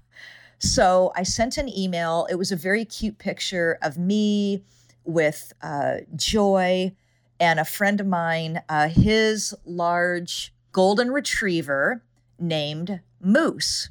So 0.63 1.11
I 1.13 1.23
sent 1.23 1.57
an 1.57 1.67
email. 1.67 2.25
It 2.29 2.35
was 2.35 2.51
a 2.51 2.55
very 2.55 2.85
cute 2.85 3.17
picture 3.17 3.77
of 3.81 3.97
me 3.97 4.63
with 5.03 5.51
uh, 5.61 5.97
Joy 6.15 6.95
and 7.37 7.59
a 7.59 7.65
friend 7.65 7.99
of 7.99 8.07
mine, 8.07 8.61
uh, 8.69 8.87
his 8.87 9.53
large 9.65 10.53
golden 10.71 11.11
retriever 11.11 12.01
named 12.39 13.01
Moose. 13.19 13.89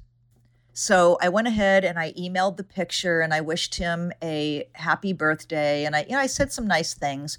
So 0.72 1.18
I 1.20 1.28
went 1.28 1.46
ahead 1.46 1.84
and 1.84 1.98
I 1.98 2.14
emailed 2.14 2.56
the 2.56 2.64
picture 2.64 3.20
and 3.20 3.34
I 3.34 3.42
wished 3.42 3.74
him 3.74 4.10
a 4.22 4.66
happy 4.72 5.12
birthday 5.12 5.84
and 5.84 5.94
I 5.94 6.04
you 6.04 6.12
know 6.12 6.20
I 6.20 6.26
said 6.26 6.52
some 6.52 6.66
nice 6.66 6.94
things 6.94 7.38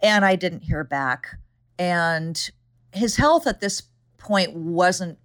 and 0.00 0.22
I 0.26 0.36
didn't 0.36 0.64
hear 0.64 0.84
back 0.84 1.38
and 1.78 2.50
his 2.92 3.16
health 3.16 3.46
at 3.46 3.60
this 3.60 3.84
point 4.18 4.52
wasn't 4.52 5.18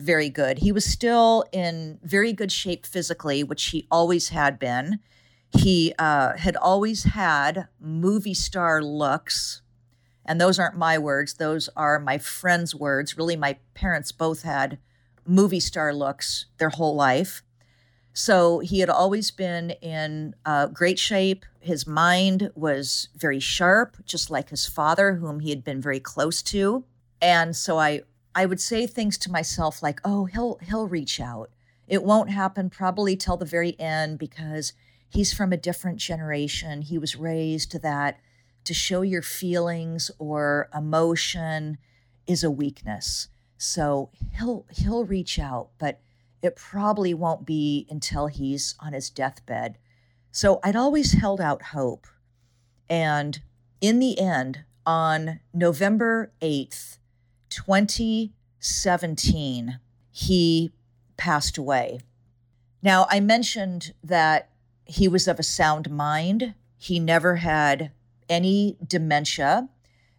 very 0.00 0.28
good. 0.28 0.58
He 0.58 0.72
was 0.72 0.84
still 0.84 1.44
in 1.52 1.98
very 2.02 2.32
good 2.32 2.52
shape 2.52 2.86
physically, 2.86 3.42
which 3.42 3.66
he 3.66 3.86
always 3.90 4.30
had 4.30 4.58
been. 4.58 5.00
He 5.50 5.92
uh, 5.98 6.36
had 6.36 6.56
always 6.56 7.04
had 7.04 7.68
movie 7.80 8.34
star 8.34 8.82
looks, 8.82 9.62
and 10.24 10.40
those 10.40 10.58
aren't 10.58 10.76
my 10.76 10.98
words; 10.98 11.34
those 11.34 11.68
are 11.76 11.98
my 11.98 12.18
friends' 12.18 12.74
words. 12.74 13.16
Really, 13.16 13.36
my 13.36 13.58
parents 13.74 14.12
both 14.12 14.42
had 14.42 14.78
movie 15.26 15.60
star 15.60 15.94
looks 15.94 16.46
their 16.58 16.70
whole 16.70 16.94
life. 16.94 17.42
So 18.12 18.58
he 18.58 18.80
had 18.80 18.90
always 18.90 19.30
been 19.30 19.70
in 19.82 20.34
uh, 20.44 20.66
great 20.66 20.98
shape. 20.98 21.44
His 21.60 21.86
mind 21.86 22.50
was 22.54 23.08
very 23.16 23.38
sharp, 23.38 23.96
just 24.04 24.30
like 24.30 24.50
his 24.50 24.66
father, 24.66 25.14
whom 25.14 25.40
he 25.40 25.50
had 25.50 25.64
been 25.64 25.80
very 25.80 26.00
close 26.00 26.42
to. 26.42 26.84
And 27.22 27.54
so 27.54 27.78
I, 27.78 28.02
I 28.34 28.46
would 28.46 28.60
say 28.60 28.86
things 28.86 29.18
to 29.18 29.30
myself 29.30 29.82
like, 29.82 30.00
"Oh, 30.04 30.26
he'll 30.26 30.58
he'll 30.62 30.86
reach 30.86 31.20
out. 31.20 31.50
It 31.88 32.04
won't 32.04 32.30
happen 32.30 32.70
probably 32.70 33.16
till 33.16 33.36
the 33.36 33.44
very 33.44 33.78
end 33.80 34.18
because 34.18 34.72
he's 35.08 35.32
from 35.32 35.52
a 35.52 35.56
different 35.56 35.98
generation. 35.98 36.82
He 36.82 36.98
was 36.98 37.16
raised 37.16 37.70
to 37.72 37.78
that 37.80 38.20
to 38.64 38.74
show 38.74 39.02
your 39.02 39.22
feelings 39.22 40.10
or 40.18 40.68
emotion 40.74 41.78
is 42.26 42.44
a 42.44 42.50
weakness." 42.50 43.28
So 43.58 44.10
he'll 44.38 44.66
he'll 44.70 45.04
reach 45.04 45.38
out, 45.38 45.70
but 45.78 46.00
it 46.42 46.56
probably 46.56 47.12
won't 47.12 47.44
be 47.44 47.86
until 47.90 48.28
he's 48.28 48.74
on 48.80 48.92
his 48.92 49.10
deathbed. 49.10 49.76
So 50.32 50.60
I'd 50.62 50.76
always 50.76 51.12
held 51.12 51.40
out 51.40 51.62
hope. 51.62 52.06
And 52.88 53.42
in 53.80 53.98
the 53.98 54.18
end, 54.18 54.64
on 54.86 55.40
November 55.52 56.32
8th, 56.40 56.98
2017, 57.50 59.78
he 60.10 60.72
passed 61.16 61.56
away. 61.58 62.00
Now, 62.82 63.06
I 63.10 63.20
mentioned 63.20 63.92
that 64.02 64.48
he 64.84 65.06
was 65.06 65.28
of 65.28 65.38
a 65.38 65.44
sound 65.44 65.90
mind. 65.90 66.54
He 66.78 66.98
never 66.98 67.36
had 67.36 67.92
any 68.28 68.76
dementia. 68.86 69.68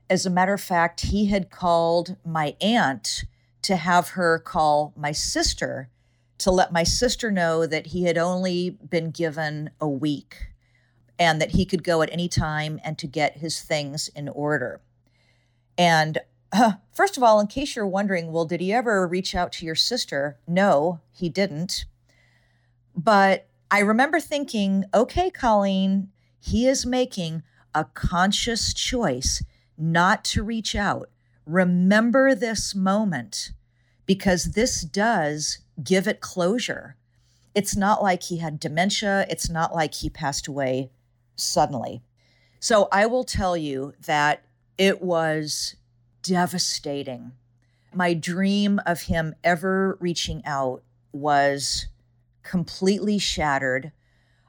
As 0.09 0.25
a 0.25 0.29
matter 0.29 0.53
of 0.53 0.61
fact, 0.61 1.01
he 1.01 1.25
had 1.25 1.49
called 1.49 2.15
my 2.23 2.55
aunt 2.61 3.25
to 3.63 3.75
have 3.77 4.09
her 4.09 4.37
call 4.39 4.93
my 4.95 5.11
sister 5.11 5.89
to 6.37 6.51
let 6.51 6.71
my 6.71 6.83
sister 6.83 7.31
know 7.31 7.65
that 7.67 7.87
he 7.87 8.03
had 8.03 8.17
only 8.17 8.69
been 8.71 9.11
given 9.11 9.69
a 9.79 9.87
week 9.87 10.47
and 11.19 11.39
that 11.39 11.51
he 11.51 11.65
could 11.65 11.83
go 11.83 12.01
at 12.01 12.11
any 12.11 12.27
time 12.27 12.79
and 12.83 12.97
to 12.97 13.05
get 13.05 13.37
his 13.37 13.61
things 13.61 14.07
in 14.15 14.27
order. 14.27 14.81
And 15.77 16.17
Uh, 16.51 16.73
first 16.93 17.17
of 17.17 17.23
all, 17.23 17.39
in 17.39 17.47
case 17.47 17.75
you're 17.75 17.87
wondering, 17.87 18.31
well, 18.31 18.45
did 18.45 18.61
he 18.61 18.73
ever 18.73 19.07
reach 19.07 19.35
out 19.35 19.51
to 19.53 19.65
your 19.65 19.75
sister? 19.75 20.37
No, 20.47 20.99
he 21.11 21.29
didn't. 21.29 21.85
But 22.95 23.47
I 23.69 23.79
remember 23.79 24.19
thinking, 24.19 24.85
okay, 24.93 25.29
Colleen, 25.29 26.09
he 26.39 26.67
is 26.67 26.85
making 26.85 27.43
a 27.73 27.85
conscious 27.85 28.73
choice 28.73 29.43
not 29.77 30.23
to 30.25 30.43
reach 30.43 30.75
out. 30.75 31.09
Remember 31.45 32.35
this 32.35 32.75
moment 32.75 33.53
because 34.05 34.51
this 34.51 34.81
does 34.81 35.59
give 35.83 36.07
it 36.07 36.19
closure. 36.19 36.97
It's 37.55 37.75
not 37.75 38.03
like 38.03 38.23
he 38.23 38.37
had 38.37 38.59
dementia, 38.59 39.25
it's 39.29 39.49
not 39.49 39.73
like 39.73 39.93
he 39.95 40.09
passed 40.09 40.47
away 40.47 40.91
suddenly. 41.35 42.01
So 42.59 42.87
I 42.91 43.05
will 43.05 43.23
tell 43.23 43.57
you 43.57 43.93
that 44.05 44.43
it 44.77 45.01
was 45.01 45.75
devastating. 46.21 47.33
My 47.93 48.13
dream 48.13 48.79
of 48.85 49.03
him 49.03 49.35
ever 49.43 49.97
reaching 49.99 50.41
out 50.45 50.83
was 51.11 51.87
completely 52.43 53.17
shattered. 53.17 53.91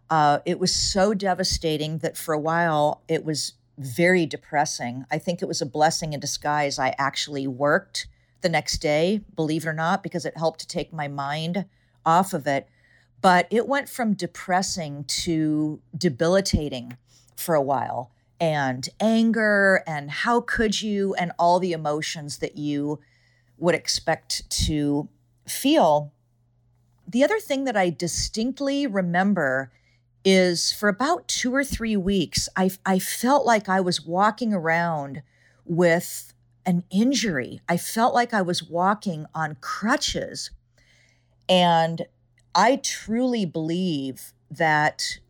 Uh, 0.08 0.38
it 0.44 0.58
was 0.58 0.74
so 0.74 1.14
devastating 1.14 1.98
that 1.98 2.16
for 2.16 2.34
a 2.34 2.38
while 2.38 3.02
it 3.08 3.24
was 3.24 3.54
very 3.78 4.26
depressing. 4.26 5.04
I 5.10 5.18
think 5.18 5.42
it 5.42 5.48
was 5.48 5.60
a 5.60 5.66
blessing 5.66 6.12
in 6.12 6.20
disguise. 6.20 6.78
I 6.78 6.94
actually 6.98 7.46
worked 7.46 8.06
the 8.42 8.48
next 8.48 8.78
day, 8.78 9.22
believe 9.34 9.64
it 9.64 9.68
or 9.68 9.72
not, 9.72 10.02
because 10.02 10.24
it 10.24 10.36
helped 10.36 10.60
to 10.60 10.66
take 10.66 10.92
my 10.92 11.08
mind 11.08 11.64
off 12.04 12.34
of 12.34 12.46
it. 12.46 12.68
But 13.20 13.46
it 13.50 13.68
went 13.68 13.88
from 13.88 14.14
depressing 14.14 15.04
to 15.04 15.80
debilitating 15.96 16.96
for 17.36 17.54
a 17.54 17.62
while 17.62 18.10
and 18.42 18.88
anger 18.98 19.84
and 19.86 20.10
how 20.10 20.40
could 20.40 20.82
you 20.82 21.14
and 21.14 21.30
all 21.38 21.60
the 21.60 21.72
emotions 21.72 22.38
that 22.38 22.58
you 22.58 22.98
would 23.56 23.74
expect 23.76 24.50
to 24.50 25.08
feel. 25.46 26.12
The 27.06 27.22
other 27.22 27.38
thing 27.38 27.62
that 27.64 27.76
I 27.76 27.90
distinctly 27.90 28.84
remember 28.84 29.70
is 30.24 30.72
for 30.72 30.88
about 30.88 31.28
two 31.28 31.54
or 31.54 31.62
three 31.62 31.96
weeks, 31.96 32.48
I, 32.56 32.72
I 32.84 32.98
felt 32.98 33.46
like 33.46 33.68
I 33.68 33.80
was 33.80 34.04
walking 34.04 34.52
around 34.52 35.22
with 35.64 36.34
an 36.66 36.82
injury. 36.90 37.60
I 37.68 37.76
felt 37.76 38.12
like 38.12 38.34
I 38.34 38.42
was 38.42 38.60
walking 38.60 39.26
on 39.36 39.56
crutches. 39.60 40.50
And 41.48 42.06
I 42.56 42.74
truly 42.82 43.44
believe 43.44 44.32
that 44.50 45.20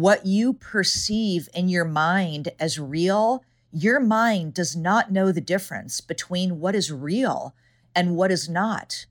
what 0.00 0.24
you 0.24 0.54
perceive 0.54 1.50
in 1.52 1.68
your 1.68 1.84
mind 1.84 2.48
as 2.58 2.78
real, 2.78 3.44
your 3.70 4.00
mind 4.00 4.54
does 4.54 4.74
not 4.74 5.12
know 5.12 5.30
the 5.30 5.40
difference 5.40 6.00
between 6.00 6.60
what 6.60 6.74
is 6.74 6.90
real 6.90 7.54
and 7.94 8.16
what 8.16 8.30
is 8.30 8.48
not. 8.48 9.04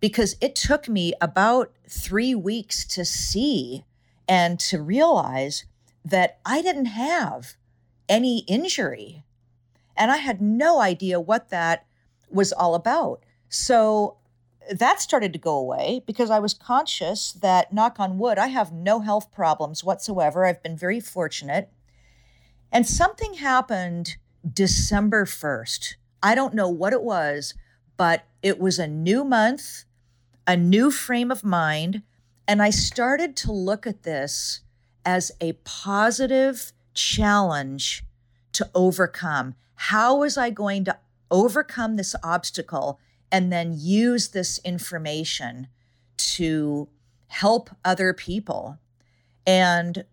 Because 0.00 0.36
it 0.40 0.54
took 0.54 0.88
me 0.88 1.12
about 1.20 1.72
three 1.88 2.34
weeks 2.34 2.86
to 2.86 3.04
see 3.04 3.84
and 4.26 4.58
to 4.60 4.80
realize 4.80 5.66
that 6.02 6.38
I 6.46 6.62
didn't 6.62 6.86
have 6.86 7.56
any 8.08 8.40
injury. 8.40 9.24
And 9.94 10.10
I 10.10 10.16
had 10.16 10.40
no 10.40 10.80
idea 10.80 11.20
what 11.20 11.50
that 11.50 11.84
was 12.30 12.50
all 12.50 12.74
about. 12.74 13.22
So 13.50 14.16
that 14.70 15.00
started 15.00 15.32
to 15.32 15.38
go 15.38 15.56
away 15.56 16.02
because 16.06 16.30
I 16.30 16.38
was 16.38 16.54
conscious 16.54 17.32
that, 17.32 17.72
knock 17.72 17.98
on 17.98 18.18
wood, 18.18 18.38
I 18.38 18.48
have 18.48 18.72
no 18.72 19.00
health 19.00 19.32
problems 19.32 19.84
whatsoever. 19.84 20.44
I've 20.46 20.62
been 20.62 20.76
very 20.76 21.00
fortunate. 21.00 21.70
And 22.72 22.86
something 22.86 23.34
happened 23.34 24.16
December 24.50 25.24
1st. 25.24 25.94
I 26.22 26.34
don't 26.34 26.54
know 26.54 26.68
what 26.68 26.92
it 26.92 27.02
was, 27.02 27.54
but 27.96 28.26
it 28.42 28.58
was 28.58 28.78
a 28.78 28.86
new 28.86 29.24
month, 29.24 29.84
a 30.46 30.56
new 30.56 30.90
frame 30.90 31.30
of 31.30 31.44
mind. 31.44 32.02
And 32.48 32.62
I 32.62 32.70
started 32.70 33.36
to 33.36 33.52
look 33.52 33.86
at 33.86 34.02
this 34.02 34.60
as 35.04 35.32
a 35.40 35.52
positive 35.64 36.72
challenge 36.94 38.04
to 38.52 38.68
overcome. 38.74 39.54
How 39.74 40.16
was 40.16 40.36
I 40.36 40.50
going 40.50 40.84
to 40.84 40.98
overcome 41.30 41.96
this 41.96 42.14
obstacle 42.22 42.98
and 43.34 43.52
then 43.52 43.74
use 43.76 44.28
this 44.28 44.60
information 44.64 45.66
to 46.16 46.88
help 47.26 47.68
other 47.84 48.14
people? 48.14 48.78
And 49.44 50.04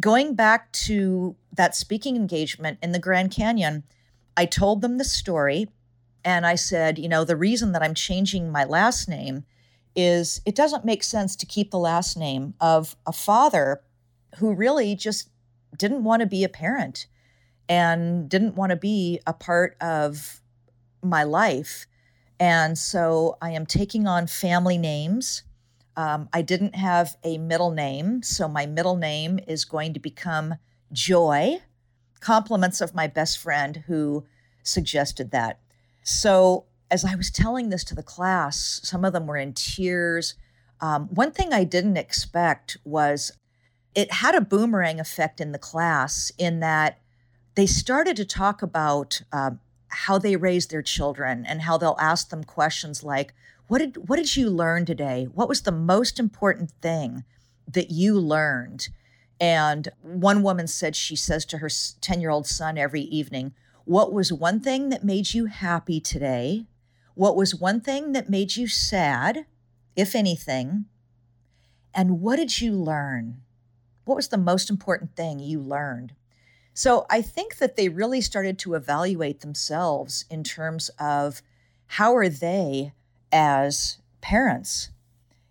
going 0.00 0.34
back 0.34 0.72
to 0.72 1.36
that 1.52 1.76
speaking 1.76 2.16
engagement 2.16 2.78
in 2.82 2.90
the 2.90 2.98
Grand 2.98 3.30
Canyon, 3.30 3.84
I 4.36 4.44
told 4.44 4.82
them 4.82 4.98
the 4.98 5.04
story 5.04 5.68
and 6.24 6.44
I 6.44 6.56
said, 6.56 6.98
you 6.98 7.08
know, 7.08 7.24
the 7.24 7.36
reason 7.36 7.70
that 7.72 7.82
I'm 7.82 7.94
changing 7.94 8.50
my 8.50 8.64
last 8.64 9.08
name 9.08 9.44
is 9.94 10.40
it 10.44 10.56
doesn't 10.56 10.84
make 10.84 11.04
sense 11.04 11.36
to 11.36 11.46
keep 11.46 11.70
the 11.70 11.78
last 11.78 12.16
name 12.16 12.54
of 12.60 12.96
a 13.06 13.12
father 13.12 13.82
who 14.38 14.52
really 14.52 14.96
just 14.96 15.30
didn't 15.76 16.02
want 16.02 16.22
to 16.22 16.26
be 16.26 16.42
a 16.42 16.48
parent 16.48 17.06
and 17.68 18.28
didn't 18.28 18.56
want 18.56 18.70
to 18.70 18.76
be 18.76 19.20
a 19.28 19.32
part 19.32 19.76
of 19.80 20.40
my 21.04 21.22
life. 21.22 21.86
And 22.40 22.78
so 22.78 23.36
I 23.42 23.50
am 23.50 23.66
taking 23.66 24.06
on 24.06 24.26
family 24.26 24.78
names. 24.78 25.42
Um, 25.96 26.28
I 26.32 26.42
didn't 26.42 26.76
have 26.76 27.16
a 27.24 27.38
middle 27.38 27.72
name, 27.72 28.22
so 28.22 28.46
my 28.46 28.66
middle 28.66 28.96
name 28.96 29.40
is 29.48 29.64
going 29.64 29.94
to 29.94 30.00
become 30.00 30.54
Joy. 30.92 31.58
Compliments 32.20 32.80
of 32.80 32.94
my 32.94 33.06
best 33.08 33.38
friend 33.38 33.84
who 33.86 34.24
suggested 34.62 35.30
that. 35.32 35.58
So 36.04 36.66
as 36.90 37.04
I 37.04 37.14
was 37.16 37.30
telling 37.30 37.68
this 37.68 37.84
to 37.84 37.94
the 37.94 38.02
class, 38.02 38.80
some 38.84 39.04
of 39.04 39.12
them 39.12 39.26
were 39.26 39.36
in 39.36 39.52
tears. 39.52 40.34
Um, 40.80 41.08
one 41.08 41.32
thing 41.32 41.52
I 41.52 41.64
didn't 41.64 41.96
expect 41.96 42.76
was 42.84 43.32
it 43.94 44.12
had 44.12 44.34
a 44.34 44.40
boomerang 44.40 45.00
effect 45.00 45.40
in 45.40 45.52
the 45.52 45.58
class 45.58 46.30
in 46.38 46.60
that 46.60 47.00
they 47.56 47.66
started 47.66 48.16
to 48.16 48.24
talk 48.24 48.62
about 48.62 49.22
uh, 49.32 49.50
how 49.88 50.18
they 50.18 50.36
raise 50.36 50.66
their 50.66 50.82
children 50.82 51.44
and 51.46 51.62
how 51.62 51.78
they'll 51.78 51.96
ask 51.98 52.30
them 52.30 52.44
questions 52.44 53.02
like, 53.02 53.34
"What 53.66 53.78
did 53.78 54.08
what 54.08 54.16
did 54.16 54.36
you 54.36 54.50
learn 54.50 54.84
today? 54.84 55.26
What 55.26 55.48
was 55.48 55.62
the 55.62 55.72
most 55.72 56.18
important 56.18 56.72
thing 56.80 57.24
that 57.66 57.90
you 57.90 58.18
learned?" 58.18 58.88
And 59.40 59.88
one 60.02 60.42
woman 60.42 60.66
said 60.66 60.96
she 60.96 61.16
says 61.16 61.44
to 61.46 61.58
her 61.58 61.68
10 61.68 62.20
year 62.20 62.30
old 62.30 62.46
son 62.46 62.76
every 62.76 63.02
evening, 63.02 63.54
What 63.84 64.12
was 64.12 64.32
one 64.32 64.60
thing 64.60 64.88
that 64.90 65.04
made 65.04 65.32
you 65.32 65.46
happy 65.46 66.00
today? 66.00 66.66
What 67.14 67.36
was 67.36 67.54
one 67.54 67.80
thing 67.80 68.12
that 68.12 68.28
made 68.28 68.56
you 68.56 68.66
sad, 68.68 69.46
if 69.96 70.14
anything? 70.14 70.86
And 71.94 72.20
what 72.20 72.36
did 72.36 72.60
you 72.60 72.72
learn? 72.72 73.40
What 74.04 74.16
was 74.16 74.28
the 74.28 74.38
most 74.38 74.70
important 74.70 75.16
thing 75.16 75.38
you 75.38 75.60
learned? 75.60 76.12
So 76.78 77.06
I 77.10 77.22
think 77.22 77.56
that 77.56 77.74
they 77.74 77.88
really 77.88 78.20
started 78.20 78.56
to 78.60 78.74
evaluate 78.74 79.40
themselves 79.40 80.24
in 80.30 80.44
terms 80.44 80.92
of 81.00 81.42
how 81.86 82.14
are 82.14 82.28
they 82.28 82.92
as 83.32 83.98
parents? 84.20 84.90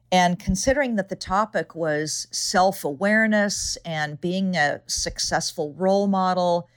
And 0.09 0.39
considering 0.39 0.95
that 0.95 1.09
the 1.09 1.17
topic 1.17 1.75
was 1.75 2.29
self 2.31 2.85
awareness 2.85 3.77
and 3.83 4.21
being 4.21 4.55
a 4.55 4.79
successful 4.87 5.73
role 5.73 6.07
model 6.07 6.69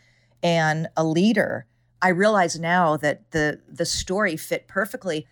and 0.42 0.88
a 0.96 1.04
leader, 1.04 1.66
I 2.02 2.08
realize 2.08 2.58
now 2.58 2.96
that 2.96 3.30
the 3.30 3.60
the 3.68 3.86
story 3.86 4.36
fit 4.36 4.66
perfectly, 4.66 5.28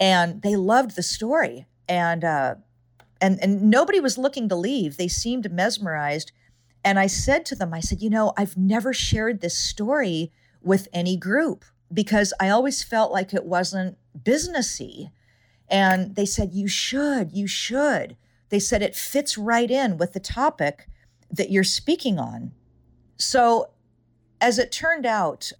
and 0.00 0.42
they 0.42 0.56
loved 0.56 0.96
the 0.96 1.04
story, 1.04 1.66
and 1.88 2.24
uh, 2.24 2.56
and 3.20 3.38
and 3.40 3.70
nobody 3.70 4.00
was 4.00 4.18
looking 4.18 4.48
to 4.48 4.56
leave. 4.56 4.96
They 4.96 5.06
seemed 5.06 5.52
mesmerized, 5.52 6.32
and 6.84 6.98
I 6.98 7.06
said 7.06 7.44
to 7.46 7.54
them, 7.54 7.74
I 7.74 7.80
said, 7.80 8.00
you 8.00 8.10
know, 8.10 8.32
I've 8.36 8.56
never 8.56 8.92
shared 8.92 9.40
this 9.40 9.56
story 9.56 10.32
with 10.62 10.88
any 10.92 11.16
group 11.16 11.64
because 11.92 12.32
I 12.40 12.50
always 12.50 12.82
felt 12.82 13.12
like 13.12 13.32
it 13.32 13.44
wasn't 13.44 13.96
businessy, 14.22 15.10
and 15.68 16.14
they 16.14 16.26
said 16.26 16.52
you 16.52 16.68
should, 16.68 17.32
you 17.32 17.46
should. 17.46 18.16
They 18.50 18.58
said 18.58 18.82
it 18.82 18.96
fits 18.96 19.36
right 19.36 19.70
in 19.70 19.96
with 19.96 20.12
the 20.12 20.20
topic 20.20 20.88
that 21.30 21.50
you're 21.50 21.64
speaking 21.64 22.18
on. 22.18 22.52
So, 23.16 23.70
as 24.40 24.58
it 24.58 24.72
turned 24.72 25.04
out, 25.04 25.52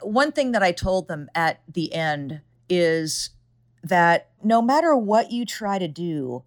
one 0.00 0.32
thing 0.32 0.52
that 0.52 0.62
I 0.62 0.72
told 0.72 1.08
them 1.08 1.28
at 1.34 1.60
the 1.72 1.92
end 1.94 2.40
is 2.68 3.30
that 3.82 4.30
no 4.42 4.62
matter 4.62 4.96
what 4.96 5.30
you 5.30 5.44
try 5.44 5.78
to 5.78 5.88
do 5.88 6.42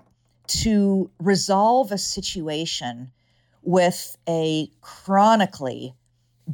to 0.47 1.09
resolve 1.19 1.91
a 1.91 1.97
situation 1.97 3.11
with 3.67 4.17
a 4.29 4.71
chronically 4.79 5.93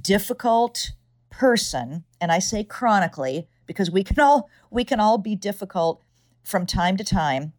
difficult 0.01 0.93
person, 1.29 2.03
and 2.19 2.31
I 2.31 2.39
say 2.39 2.63
chronically 2.63 3.47
because 3.67 3.91
we 3.91 4.03
can 4.03 4.19
all 4.19 4.49
we 4.71 4.83
can 4.83 4.99
all 4.99 5.19
be 5.19 5.35
difficult 5.35 6.01
from 6.43 6.65
time 6.65 6.97
to 6.97 7.03
time, 7.03 7.53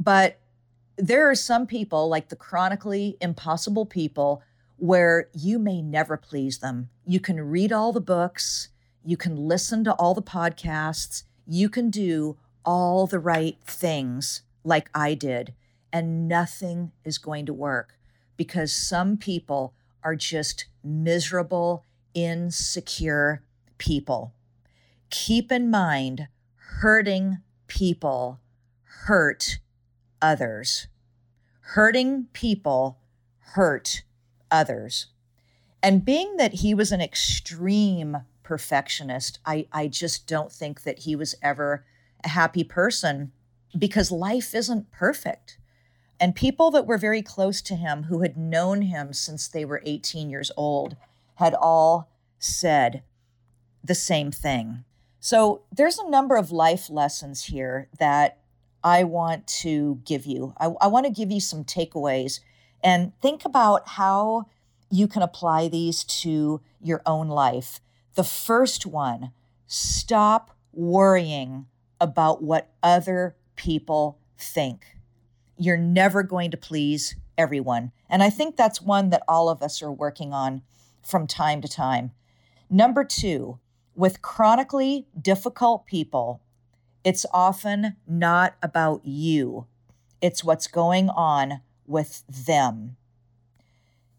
but 0.00 0.40
there 0.96 1.28
are 1.28 1.34
some 1.34 1.66
people 1.66 2.08
like 2.08 2.30
the 2.30 2.36
chronically 2.36 3.18
impossible 3.20 3.84
people 3.84 4.42
where 4.76 5.28
you 5.34 5.58
may 5.58 5.82
never 5.82 6.16
please 6.16 6.56
them. 6.56 6.88
You 7.04 7.20
can 7.20 7.42
read 7.42 7.72
all 7.72 7.92
the 7.92 8.00
books, 8.00 8.70
You 9.04 9.18
can 9.18 9.36
listen 9.36 9.84
to 9.84 9.92
all 9.96 10.14
the 10.14 10.22
podcasts. 10.22 11.24
You 11.46 11.68
can 11.68 11.90
do 11.90 12.38
all 12.64 13.06
the 13.06 13.18
right 13.18 13.58
things 13.66 14.42
like 14.64 14.88
I 14.94 15.12
did, 15.12 15.52
and 15.92 16.26
nothing 16.26 16.92
is 17.04 17.18
going 17.18 17.44
to 17.46 17.52
work 17.52 17.97
because 18.38 18.72
some 18.72 19.18
people 19.18 19.74
are 20.02 20.16
just 20.16 20.64
miserable, 20.82 21.84
insecure 22.14 23.42
people. 23.76 24.32
Keep 25.10 25.52
in 25.52 25.70
mind, 25.70 26.28
hurting 26.80 27.38
people 27.66 28.40
hurt 28.84 29.58
others. 30.22 30.86
Hurting 31.60 32.28
people 32.32 32.98
hurt 33.40 34.02
others. 34.50 35.08
And 35.82 36.04
being 36.04 36.36
that 36.36 36.54
he 36.54 36.74
was 36.74 36.92
an 36.92 37.00
extreme 37.00 38.18
perfectionist, 38.42 39.38
I, 39.44 39.66
I 39.72 39.88
just 39.88 40.26
don't 40.26 40.50
think 40.50 40.82
that 40.84 41.00
he 41.00 41.14
was 41.14 41.34
ever 41.42 41.84
a 42.24 42.28
happy 42.28 42.64
person 42.64 43.32
because 43.76 44.10
life 44.10 44.54
isn't 44.54 44.90
perfect. 44.90 45.58
And 46.20 46.34
people 46.34 46.70
that 46.72 46.86
were 46.86 46.98
very 46.98 47.22
close 47.22 47.62
to 47.62 47.76
him, 47.76 48.04
who 48.04 48.22
had 48.22 48.36
known 48.36 48.82
him 48.82 49.12
since 49.12 49.46
they 49.46 49.64
were 49.64 49.82
18 49.84 50.30
years 50.30 50.50
old, 50.56 50.96
had 51.36 51.54
all 51.54 52.10
said 52.38 53.02
the 53.84 53.94
same 53.94 54.30
thing. 54.30 54.84
So 55.20 55.62
there's 55.72 55.98
a 55.98 56.08
number 56.08 56.36
of 56.36 56.50
life 56.50 56.90
lessons 56.90 57.44
here 57.44 57.88
that 57.98 58.38
I 58.82 59.04
want 59.04 59.46
to 59.62 60.00
give 60.04 60.26
you. 60.26 60.54
I, 60.58 60.66
I 60.80 60.86
want 60.86 61.06
to 61.06 61.12
give 61.12 61.30
you 61.30 61.40
some 61.40 61.64
takeaways 61.64 62.40
and 62.82 63.12
think 63.20 63.44
about 63.44 63.88
how 63.88 64.46
you 64.90 65.08
can 65.08 65.22
apply 65.22 65.68
these 65.68 66.04
to 66.04 66.60
your 66.80 67.02
own 67.04 67.28
life. 67.28 67.80
The 68.14 68.24
first 68.24 68.86
one 68.86 69.32
stop 69.66 70.56
worrying 70.72 71.66
about 72.00 72.42
what 72.42 72.70
other 72.82 73.36
people 73.56 74.18
think. 74.38 74.97
You're 75.58 75.76
never 75.76 76.22
going 76.22 76.50
to 76.52 76.56
please 76.56 77.16
everyone. 77.36 77.92
And 78.08 78.22
I 78.22 78.30
think 78.30 78.56
that's 78.56 78.80
one 78.80 79.10
that 79.10 79.24
all 79.28 79.48
of 79.48 79.62
us 79.62 79.82
are 79.82 79.92
working 79.92 80.32
on 80.32 80.62
from 81.02 81.26
time 81.26 81.60
to 81.62 81.68
time. 81.68 82.12
Number 82.70 83.04
two, 83.04 83.58
with 83.94 84.22
chronically 84.22 85.06
difficult 85.20 85.86
people, 85.86 86.40
it's 87.04 87.26
often 87.32 87.96
not 88.06 88.54
about 88.62 89.04
you, 89.04 89.66
it's 90.20 90.44
what's 90.44 90.66
going 90.66 91.08
on 91.10 91.60
with 91.86 92.24
them. 92.28 92.96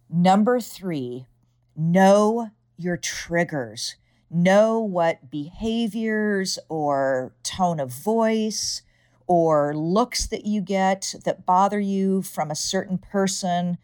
Number 0.10 0.60
three, 0.60 1.28
know 1.76 2.50
your 2.78 2.98
triggers. 2.98 3.96
Know 4.32 4.80
what 4.80 5.30
behaviors 5.32 6.60
or 6.70 7.34
tone 7.44 7.80
of 7.80 7.92
voice 7.92 8.82
or 9.30 9.76
looks 9.76 10.26
that 10.26 10.44
you 10.44 10.60
get 10.60 11.14
that 11.24 11.46
bother 11.46 11.80
you 11.80 12.24
from 12.24 12.50
a 12.50 12.56
certain 12.56 12.98
person 12.98 13.78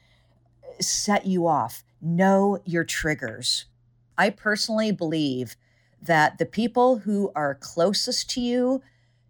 set 0.81 1.27
you 1.27 1.45
off. 1.45 1.83
Know 2.01 2.57
your 2.65 2.83
triggers. 2.83 3.65
I 4.17 4.31
personally 4.31 4.91
believe 4.91 5.55
that 6.01 6.39
the 6.39 6.47
people 6.47 6.97
who 6.99 7.31
are 7.35 7.53
closest 7.53 8.27
to 8.31 8.41
you 8.41 8.81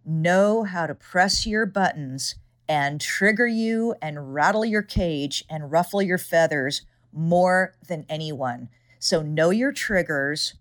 know 0.06 0.63
how 0.63 0.88
to 0.88 0.95
press 0.95 1.45
your 1.45 1.65
buttons 1.65 2.36
and 2.69 3.01
trigger 3.01 3.47
you 3.47 3.93
and 4.01 4.34
rattle 4.34 4.63
your 4.63 4.82
cage 4.84 5.43
and 5.49 5.69
ruffle 5.69 6.01
your 6.01 6.17
feathers 6.17 6.84
more 7.12 7.75
than 7.89 8.06
anyone. 8.08 8.69
So 8.99 9.21
know 9.21 9.49
your 9.49 9.73
triggers, 9.73 10.54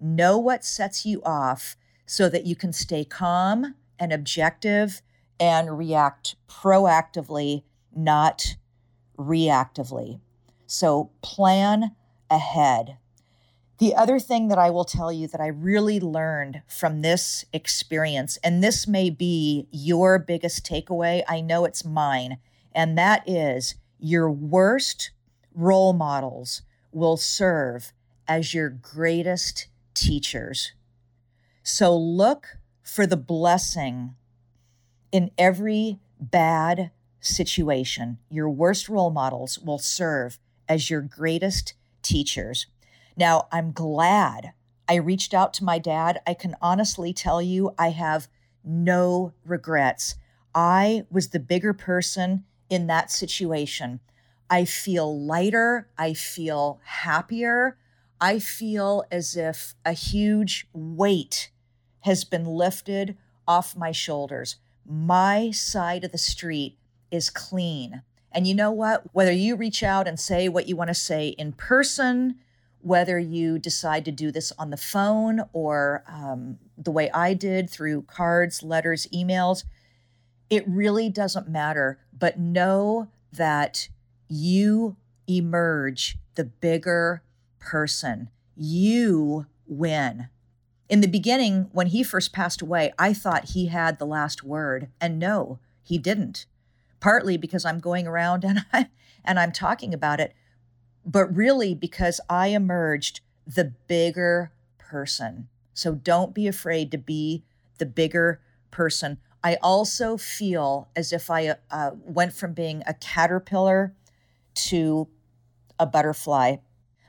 know 0.00 0.38
what 0.38 0.64
sets 0.64 1.04
you 1.04 1.22
off 1.22 1.76
so 2.06 2.30
that 2.30 2.46
you 2.46 2.56
can 2.56 2.72
stay 2.72 3.04
calm 3.04 3.74
and 4.02 4.12
objective 4.12 5.00
and 5.38 5.78
react 5.78 6.34
proactively, 6.48 7.62
not 7.94 8.56
reactively. 9.16 10.18
So 10.66 11.12
plan 11.22 11.94
ahead. 12.28 12.98
The 13.78 13.94
other 13.94 14.18
thing 14.18 14.48
that 14.48 14.58
I 14.58 14.70
will 14.70 14.84
tell 14.84 15.12
you 15.12 15.28
that 15.28 15.40
I 15.40 15.46
really 15.46 16.00
learned 16.00 16.62
from 16.66 17.02
this 17.02 17.44
experience, 17.52 18.38
and 18.42 18.62
this 18.62 18.88
may 18.88 19.08
be 19.08 19.68
your 19.70 20.18
biggest 20.18 20.66
takeaway, 20.66 21.22
I 21.28 21.40
know 21.40 21.64
it's 21.64 21.84
mine, 21.84 22.38
and 22.72 22.98
that 22.98 23.22
is 23.28 23.76
your 24.00 24.28
worst 24.28 25.12
role 25.54 25.92
models 25.92 26.62
will 26.90 27.16
serve 27.16 27.92
as 28.26 28.52
your 28.52 28.68
greatest 28.68 29.68
teachers. 29.94 30.72
So 31.62 31.96
look 31.96 32.56
for 32.82 33.06
the 33.06 33.16
blessing 33.16 34.14
in 35.10 35.30
every 35.38 35.98
bad 36.20 36.90
situation. 37.20 38.18
Your 38.28 38.50
worst 38.50 38.88
role 38.88 39.10
models 39.10 39.58
will 39.58 39.78
serve 39.78 40.38
as 40.68 40.90
your 40.90 41.00
greatest 41.00 41.74
teachers. 42.02 42.66
Now, 43.16 43.46
I'm 43.52 43.72
glad 43.72 44.52
I 44.88 44.96
reached 44.96 45.32
out 45.32 45.54
to 45.54 45.64
my 45.64 45.78
dad. 45.78 46.20
I 46.26 46.34
can 46.34 46.56
honestly 46.60 47.12
tell 47.12 47.40
you, 47.40 47.74
I 47.78 47.90
have 47.90 48.28
no 48.64 49.32
regrets. 49.44 50.16
I 50.54 51.04
was 51.10 51.28
the 51.28 51.40
bigger 51.40 51.72
person 51.72 52.44
in 52.68 52.88
that 52.88 53.10
situation. 53.10 54.00
I 54.50 54.64
feel 54.64 55.24
lighter. 55.24 55.88
I 55.96 56.14
feel 56.14 56.80
happier. 56.84 57.78
I 58.20 58.38
feel 58.38 59.04
as 59.10 59.36
if 59.36 59.74
a 59.84 59.92
huge 59.92 60.68
weight 60.72 61.51
has 62.02 62.24
been 62.24 62.44
lifted 62.44 63.16
off 63.46 63.76
my 63.76 63.92
shoulders. 63.92 64.56
My 64.86 65.50
side 65.50 66.04
of 66.04 66.12
the 66.12 66.18
street 66.18 66.78
is 67.10 67.30
clean. 67.30 68.02
And 68.32 68.46
you 68.46 68.54
know 68.54 68.70
what? 68.70 69.04
Whether 69.12 69.32
you 69.32 69.56
reach 69.56 69.82
out 69.82 70.08
and 70.08 70.18
say 70.18 70.48
what 70.48 70.68
you 70.68 70.76
want 70.76 70.88
to 70.88 70.94
say 70.94 71.28
in 71.28 71.52
person, 71.52 72.36
whether 72.80 73.18
you 73.18 73.58
decide 73.58 74.04
to 74.04 74.12
do 74.12 74.32
this 74.32 74.52
on 74.58 74.70
the 74.70 74.76
phone 74.76 75.42
or 75.52 76.02
um, 76.08 76.58
the 76.76 76.90
way 76.90 77.10
I 77.10 77.34
did 77.34 77.70
through 77.70 78.02
cards, 78.02 78.62
letters, 78.62 79.06
emails, 79.12 79.64
it 80.50 80.66
really 80.66 81.08
doesn't 81.08 81.48
matter. 81.48 81.98
But 82.18 82.38
know 82.38 83.08
that 83.32 83.88
you 84.28 84.96
emerge 85.28 86.18
the 86.34 86.44
bigger 86.44 87.22
person. 87.58 88.30
You 88.56 89.46
win. 89.66 90.28
In 90.92 91.00
the 91.00 91.08
beginning, 91.08 91.70
when 91.72 91.86
he 91.86 92.02
first 92.02 92.34
passed 92.34 92.60
away, 92.60 92.92
I 92.98 93.14
thought 93.14 93.52
he 93.52 93.68
had 93.68 93.98
the 93.98 94.04
last 94.04 94.44
word. 94.44 94.90
And 95.00 95.18
no, 95.18 95.58
he 95.82 95.96
didn't. 95.96 96.44
Partly 97.00 97.38
because 97.38 97.64
I'm 97.64 97.78
going 97.78 98.06
around 98.06 98.44
and 98.44 98.66
I 98.74 98.90
and 99.24 99.40
I'm 99.40 99.52
talking 99.52 99.94
about 99.94 100.20
it, 100.20 100.34
but 101.02 101.34
really 101.34 101.74
because 101.74 102.20
I 102.28 102.48
emerged 102.48 103.22
the 103.46 103.72
bigger 103.86 104.52
person. 104.76 105.48
So 105.72 105.94
don't 105.94 106.34
be 106.34 106.46
afraid 106.46 106.90
to 106.90 106.98
be 106.98 107.42
the 107.78 107.86
bigger 107.86 108.42
person. 108.70 109.16
I 109.42 109.56
also 109.62 110.18
feel 110.18 110.90
as 110.94 111.10
if 111.10 111.30
I 111.30 111.56
uh, 111.70 111.92
went 112.04 112.34
from 112.34 112.52
being 112.52 112.82
a 112.86 112.92
caterpillar 112.92 113.94
to 114.66 115.08
a 115.80 115.86
butterfly. 115.86 116.56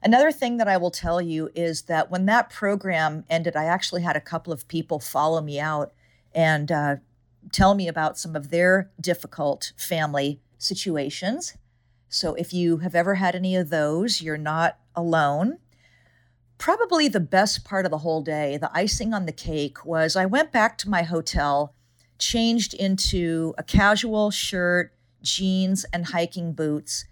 Another 0.04 0.34
thing 0.34 0.58
that 0.58 0.68
I 0.68 0.76
will 0.76 0.92
tell 0.92 1.22
you 1.22 1.50
is 1.56 1.84
that 1.84 2.12
when 2.12 2.26
that 2.26 2.50
program 2.50 3.24
ended, 3.30 3.56
I 3.56 3.66
actually 3.66 4.02
had 4.02 4.18
a 4.18 4.22
couple 4.22 4.52
of 4.52 4.68
people 4.68 5.00
follow 5.00 5.42
me 5.42 5.60
out 5.62 5.94
and 6.36 6.70
uh, 6.70 6.96
tell 7.54 7.74
me 7.74 7.88
about 7.88 8.18
some 8.18 8.36
of 8.36 8.50
their 8.50 8.92
difficult 9.00 9.72
family 9.78 10.42
situations. 10.58 11.56
So 12.10 12.34
if 12.36 12.54
you 12.54 12.78
have 12.78 12.96
ever 12.96 13.16
had 13.16 13.34
any 13.34 13.56
of 13.56 13.70
those, 13.70 14.22
you're 14.22 14.38
not 14.38 14.78
alone. 14.94 15.60
Probably 16.58 17.08
the 17.08 17.20
best 17.20 17.64
part 17.64 17.86
of 17.86 17.92
the 17.92 18.00
whole 18.00 18.22
day, 18.22 18.58
the 18.58 18.72
icing 18.74 19.14
on 19.14 19.26
the 19.26 19.32
cake, 19.32 19.86
was 19.86 20.16
I 20.16 20.26
went 20.26 20.52
back 20.52 20.78
to 20.80 20.90
my 20.90 21.04
hotel, 21.04 21.74
changed 22.20 22.74
into 22.74 23.54
a 23.58 23.64
casual 23.64 24.32
shirt, 24.32 24.94
jeans, 25.22 25.86
and 25.94 26.08
hiking 26.08 26.54
boots, 26.54 27.06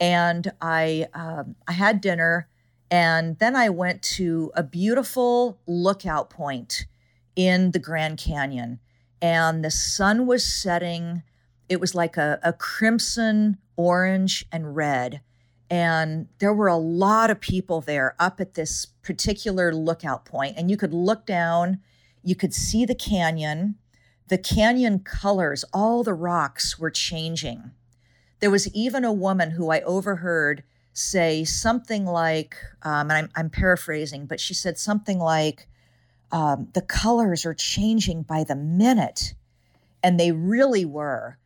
and 0.00 0.52
I 0.60 1.08
um, 1.14 1.56
I 1.66 1.72
had 1.72 2.00
dinner, 2.00 2.48
and 2.90 3.38
then 3.38 3.56
I 3.56 3.68
went 3.68 4.02
to 4.02 4.52
a 4.54 4.62
beautiful 4.62 5.58
lookout 5.66 6.30
point 6.30 6.86
in 7.36 7.72
the 7.72 7.78
Grand 7.78 8.18
Canyon, 8.18 8.80
and 9.20 9.64
the 9.64 9.70
sun 9.70 10.26
was 10.26 10.44
setting. 10.44 11.22
It 11.68 11.80
was 11.80 11.94
like 11.94 12.16
a, 12.16 12.38
a 12.42 12.52
crimson 12.52 13.58
orange 13.78 14.44
and 14.52 14.76
red. 14.76 15.22
And 15.70 16.28
there 16.38 16.52
were 16.52 16.68
a 16.68 16.76
lot 16.76 17.30
of 17.30 17.40
people 17.40 17.80
there 17.80 18.14
up 18.18 18.40
at 18.40 18.54
this 18.54 18.86
particular 18.86 19.74
lookout 19.74 20.24
point, 20.24 20.56
and 20.58 20.70
you 20.70 20.76
could 20.76 20.92
look 20.92 21.24
down, 21.24 21.80
you 22.22 22.34
could 22.34 22.52
see 22.52 22.84
the 22.84 22.94
canyon. 22.94 23.76
The 24.28 24.38
canyon 24.38 24.98
colors, 24.98 25.64
all 25.72 26.02
the 26.02 26.12
rocks 26.12 26.78
were 26.78 26.90
changing. 26.90 27.70
There 28.40 28.50
was 28.50 28.72
even 28.74 29.04
a 29.04 29.12
woman 29.12 29.50
who 29.50 29.70
I 29.70 29.80
overheard 29.82 30.62
say 30.92 31.44
something 31.44 32.04
like, 32.04 32.56
um, 32.82 33.10
and 33.10 33.12
I'm, 33.12 33.30
I'm 33.36 33.50
paraphrasing, 33.50 34.26
but 34.26 34.40
she 34.40 34.54
said 34.54 34.78
something 34.78 35.18
like, 35.18 35.68
um, 36.30 36.68
the 36.74 36.82
colors 36.82 37.46
are 37.46 37.54
changing 37.54 38.22
by 38.22 38.44
the 38.44 38.56
minute. 38.56 39.34
And 40.02 40.18
they 40.18 40.32
really 40.32 40.84
were. 40.84 41.38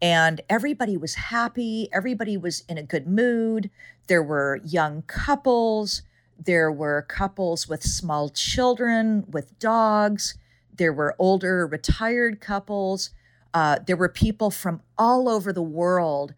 And 0.00 0.40
everybody 0.48 0.96
was 0.96 1.14
happy. 1.14 1.88
Everybody 1.92 2.36
was 2.36 2.64
in 2.68 2.78
a 2.78 2.82
good 2.82 3.06
mood. 3.06 3.70
There 4.06 4.22
were 4.22 4.60
young 4.64 5.02
couples. 5.02 6.02
There 6.38 6.70
were 6.70 7.02
couples 7.02 7.68
with 7.68 7.82
small 7.82 8.28
children, 8.28 9.24
with 9.28 9.58
dogs. 9.58 10.36
There 10.74 10.92
were 10.92 11.16
older 11.18 11.66
retired 11.66 12.40
couples. 12.40 13.10
Uh, 13.54 13.78
there 13.86 13.96
were 13.96 14.08
people 14.08 14.50
from 14.50 14.82
all 14.96 15.28
over 15.28 15.52
the 15.52 15.62
world. 15.62 16.34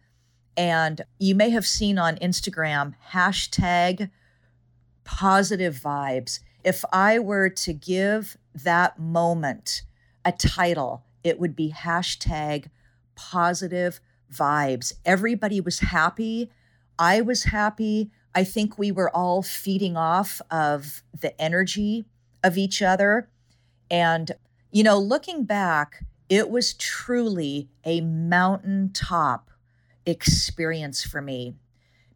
And 0.57 1.01
you 1.19 1.35
may 1.35 1.49
have 1.49 1.65
seen 1.65 1.97
on 1.97 2.17
Instagram 2.17 2.93
hashtag 3.11 4.09
positive 5.03 5.75
vibes. 5.75 6.39
If 6.63 6.85
I 6.91 7.19
were 7.19 7.49
to 7.49 7.73
give 7.73 8.37
that 8.53 8.99
moment 8.99 9.83
a 10.23 10.31
title, 10.31 11.03
it 11.23 11.39
would 11.39 11.55
be 11.55 11.71
hashtag 11.71 12.65
positive 13.15 13.99
vibes. 14.31 14.93
Everybody 15.05 15.61
was 15.61 15.79
happy. 15.79 16.51
I 16.99 17.21
was 17.21 17.45
happy. 17.45 18.11
I 18.33 18.43
think 18.43 18.77
we 18.77 18.91
were 18.91 19.15
all 19.15 19.41
feeding 19.41 19.97
off 19.97 20.41
of 20.49 21.03
the 21.19 21.39
energy 21.41 22.05
of 22.43 22.57
each 22.57 22.81
other. 22.81 23.29
And, 23.89 24.31
you 24.71 24.83
know, 24.83 24.97
looking 24.97 25.43
back, 25.43 26.05
it 26.31 26.49
was 26.49 26.73
truly 26.73 27.67
a 27.83 27.99
mountaintop 27.99 29.51
experience 30.05 31.03
for 31.03 31.21
me 31.21 31.55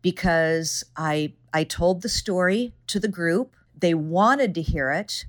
because 0.01 0.85
I 0.95 1.33
I 1.53 1.65
told 1.65 2.01
the 2.01 2.07
story 2.09 2.73
to 2.87 2.97
the 2.97 3.09
group. 3.09 3.57
They 3.77 3.93
wanted 3.93 4.55
to 4.55 4.61
hear 4.61 4.89
it. 4.91 5.25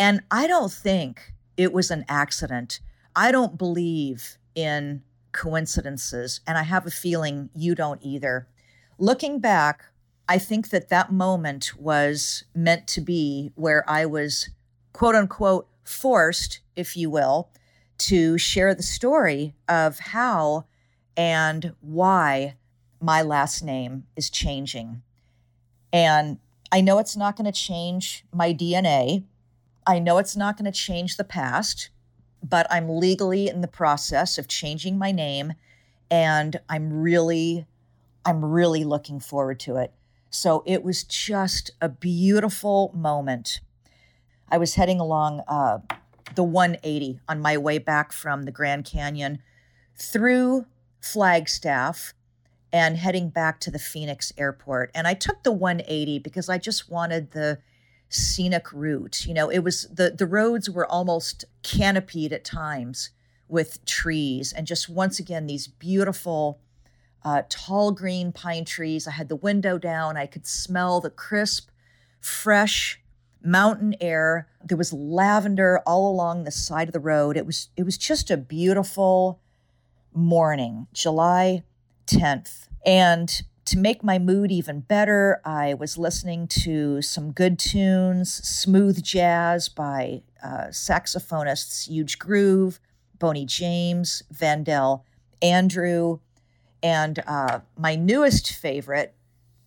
And 0.00 0.22
I 0.32 0.48
don't 0.48 0.72
think 0.72 1.32
it 1.56 1.72
was 1.72 1.92
an 1.92 2.04
accident. 2.08 2.80
I 3.14 3.30
don't 3.30 3.56
believe 3.56 4.36
in 4.56 5.04
coincidences. 5.30 6.40
And 6.44 6.58
I 6.58 6.64
have 6.64 6.86
a 6.86 6.90
feeling 6.90 7.50
you 7.54 7.76
don't 7.76 8.02
either. 8.02 8.48
Looking 8.98 9.38
back, 9.38 9.84
I 10.28 10.38
think 10.38 10.70
that 10.70 10.88
that 10.88 11.12
moment 11.12 11.72
was 11.78 12.42
meant 12.52 12.88
to 12.88 13.00
be 13.00 13.52
where 13.54 13.88
I 13.88 14.06
was, 14.06 14.50
quote 14.92 15.14
unquote, 15.14 15.68
forced, 15.84 16.60
if 16.74 16.96
you 16.96 17.10
will, 17.10 17.50
to 17.98 18.38
share 18.38 18.74
the 18.74 18.82
story 18.82 19.54
of 19.68 19.98
how 19.98 20.64
and 21.16 21.74
why 21.80 22.56
my 23.00 23.22
last 23.22 23.62
name 23.62 24.04
is 24.16 24.30
changing. 24.30 25.02
And 25.92 26.38
I 26.70 26.80
know 26.80 26.98
it's 26.98 27.16
not 27.16 27.36
going 27.36 27.50
to 27.50 27.52
change 27.52 28.24
my 28.32 28.52
DNA. 28.52 29.24
I 29.86 29.98
know 29.98 30.18
it's 30.18 30.36
not 30.36 30.56
going 30.56 30.70
to 30.70 30.78
change 30.78 31.16
the 31.16 31.24
past, 31.24 31.90
but 32.42 32.66
I'm 32.70 32.88
legally 32.88 33.48
in 33.48 33.62
the 33.62 33.68
process 33.68 34.38
of 34.38 34.48
changing 34.48 34.98
my 34.98 35.12
name 35.12 35.54
and 36.10 36.60
I'm 36.68 36.92
really 36.92 37.66
I'm 38.24 38.44
really 38.44 38.84
looking 38.84 39.20
forward 39.20 39.58
to 39.60 39.76
it. 39.76 39.94
So 40.30 40.62
it 40.66 40.82
was 40.82 41.02
just 41.04 41.70
a 41.80 41.88
beautiful 41.88 42.92
moment. 42.94 43.60
I 44.50 44.58
was 44.58 44.74
heading 44.74 45.00
along 45.00 45.42
uh, 45.48 45.78
the 46.34 46.44
180 46.44 47.20
on 47.28 47.40
my 47.40 47.56
way 47.56 47.78
back 47.78 48.12
from 48.12 48.42
the 48.42 48.52
Grand 48.52 48.84
Canyon 48.84 49.40
through 49.96 50.66
Flagstaff 51.00 52.14
and 52.72 52.96
heading 52.96 53.30
back 53.30 53.60
to 53.60 53.70
the 53.70 53.78
Phoenix 53.78 54.32
airport. 54.36 54.90
And 54.94 55.06
I 55.06 55.14
took 55.14 55.42
the 55.42 55.52
180 55.52 56.18
because 56.18 56.48
I 56.48 56.58
just 56.58 56.90
wanted 56.90 57.30
the 57.30 57.58
scenic 58.08 58.72
route. 58.72 59.26
You 59.26 59.34
know, 59.34 59.48
it 59.48 59.60
was 59.60 59.88
the 59.92 60.10
the 60.10 60.26
roads 60.26 60.68
were 60.68 60.86
almost 60.86 61.44
canopied 61.62 62.32
at 62.32 62.44
times 62.44 63.10
with 63.48 63.84
trees 63.84 64.52
and 64.52 64.66
just 64.66 64.88
once 64.88 65.18
again 65.18 65.46
these 65.46 65.66
beautiful 65.66 66.60
uh, 67.24 67.42
tall 67.48 67.92
green 67.92 68.32
pine 68.32 68.64
trees. 68.64 69.06
I 69.06 69.12
had 69.12 69.28
the 69.28 69.36
window 69.36 69.78
down. 69.78 70.16
I 70.16 70.26
could 70.26 70.46
smell 70.46 71.00
the 71.00 71.10
crisp, 71.10 71.70
fresh 72.20 73.00
mountain 73.42 73.94
air. 74.00 74.48
There 74.64 74.76
was 74.76 74.92
lavender 74.92 75.80
all 75.86 76.10
along 76.10 76.44
the 76.44 76.50
side 76.50 76.88
of 76.88 76.92
the 76.92 77.00
road. 77.00 77.36
It 77.36 77.46
was 77.46 77.68
it 77.76 77.84
was 77.84 77.98
just 77.98 78.30
a 78.30 78.36
beautiful 78.36 79.40
morning, 80.12 80.86
July 80.92 81.64
10th. 82.06 82.68
And 82.84 83.42
to 83.66 83.78
make 83.78 84.02
my 84.02 84.18
mood 84.18 84.50
even 84.50 84.80
better, 84.80 85.40
I 85.44 85.74
was 85.74 85.98
listening 85.98 86.48
to 86.48 87.02
some 87.02 87.32
good 87.32 87.58
tunes, 87.58 88.32
smooth 88.32 89.02
jazz 89.02 89.68
by 89.68 90.22
uh, 90.42 90.68
saxophonists 90.68 91.90
Euge 91.90 92.18
Groove, 92.18 92.80
Boney 93.18 93.44
James, 93.44 94.22
Vandell 94.32 95.02
Andrew, 95.42 96.20
and 96.82 97.22
uh, 97.26 97.60
my 97.76 97.94
newest 97.94 98.52
favorite, 98.52 99.14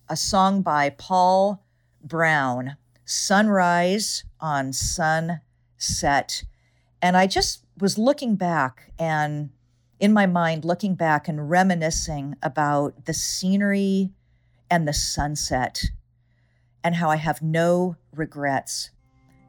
a 0.08 0.16
song 0.16 0.62
by 0.62 0.90
Paul 0.90 1.62
Brown, 2.02 2.76
Sunrise 3.04 4.24
on 4.40 4.72
Sunset. 4.72 6.44
And 7.00 7.16
I 7.16 7.26
just 7.26 7.64
was 7.78 7.98
looking 7.98 8.36
back 8.36 8.92
and 8.98 9.50
in 10.02 10.12
my 10.12 10.26
mind, 10.26 10.64
looking 10.64 10.96
back 10.96 11.28
and 11.28 11.48
reminiscing 11.48 12.34
about 12.42 13.04
the 13.04 13.14
scenery 13.14 14.10
and 14.68 14.88
the 14.88 14.92
sunset 14.92 15.84
and 16.82 16.96
how 16.96 17.08
I 17.08 17.16
have 17.16 17.40
no 17.40 17.94
regrets. 18.12 18.90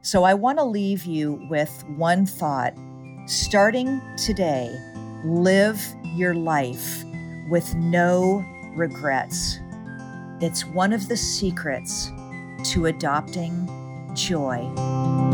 So 0.04 0.24
I 0.24 0.36
want 0.36 0.60
to 0.60 0.64
leave 0.64 1.06
you 1.06 1.48
with 1.50 1.84
one 1.98 2.28
thought. 2.28 2.76
Starting 3.26 4.00
today, 4.16 4.70
live 5.26 5.82
your 6.14 6.36
life 6.36 7.04
with 7.50 7.74
no 7.74 8.46
regrets. 8.76 9.58
It's 10.40 10.66
one 10.66 10.94
of 10.94 11.08
the 11.08 11.18
secrets 11.18 12.12
to 12.64 12.86
adopting 12.88 13.68
joy. 14.16 15.33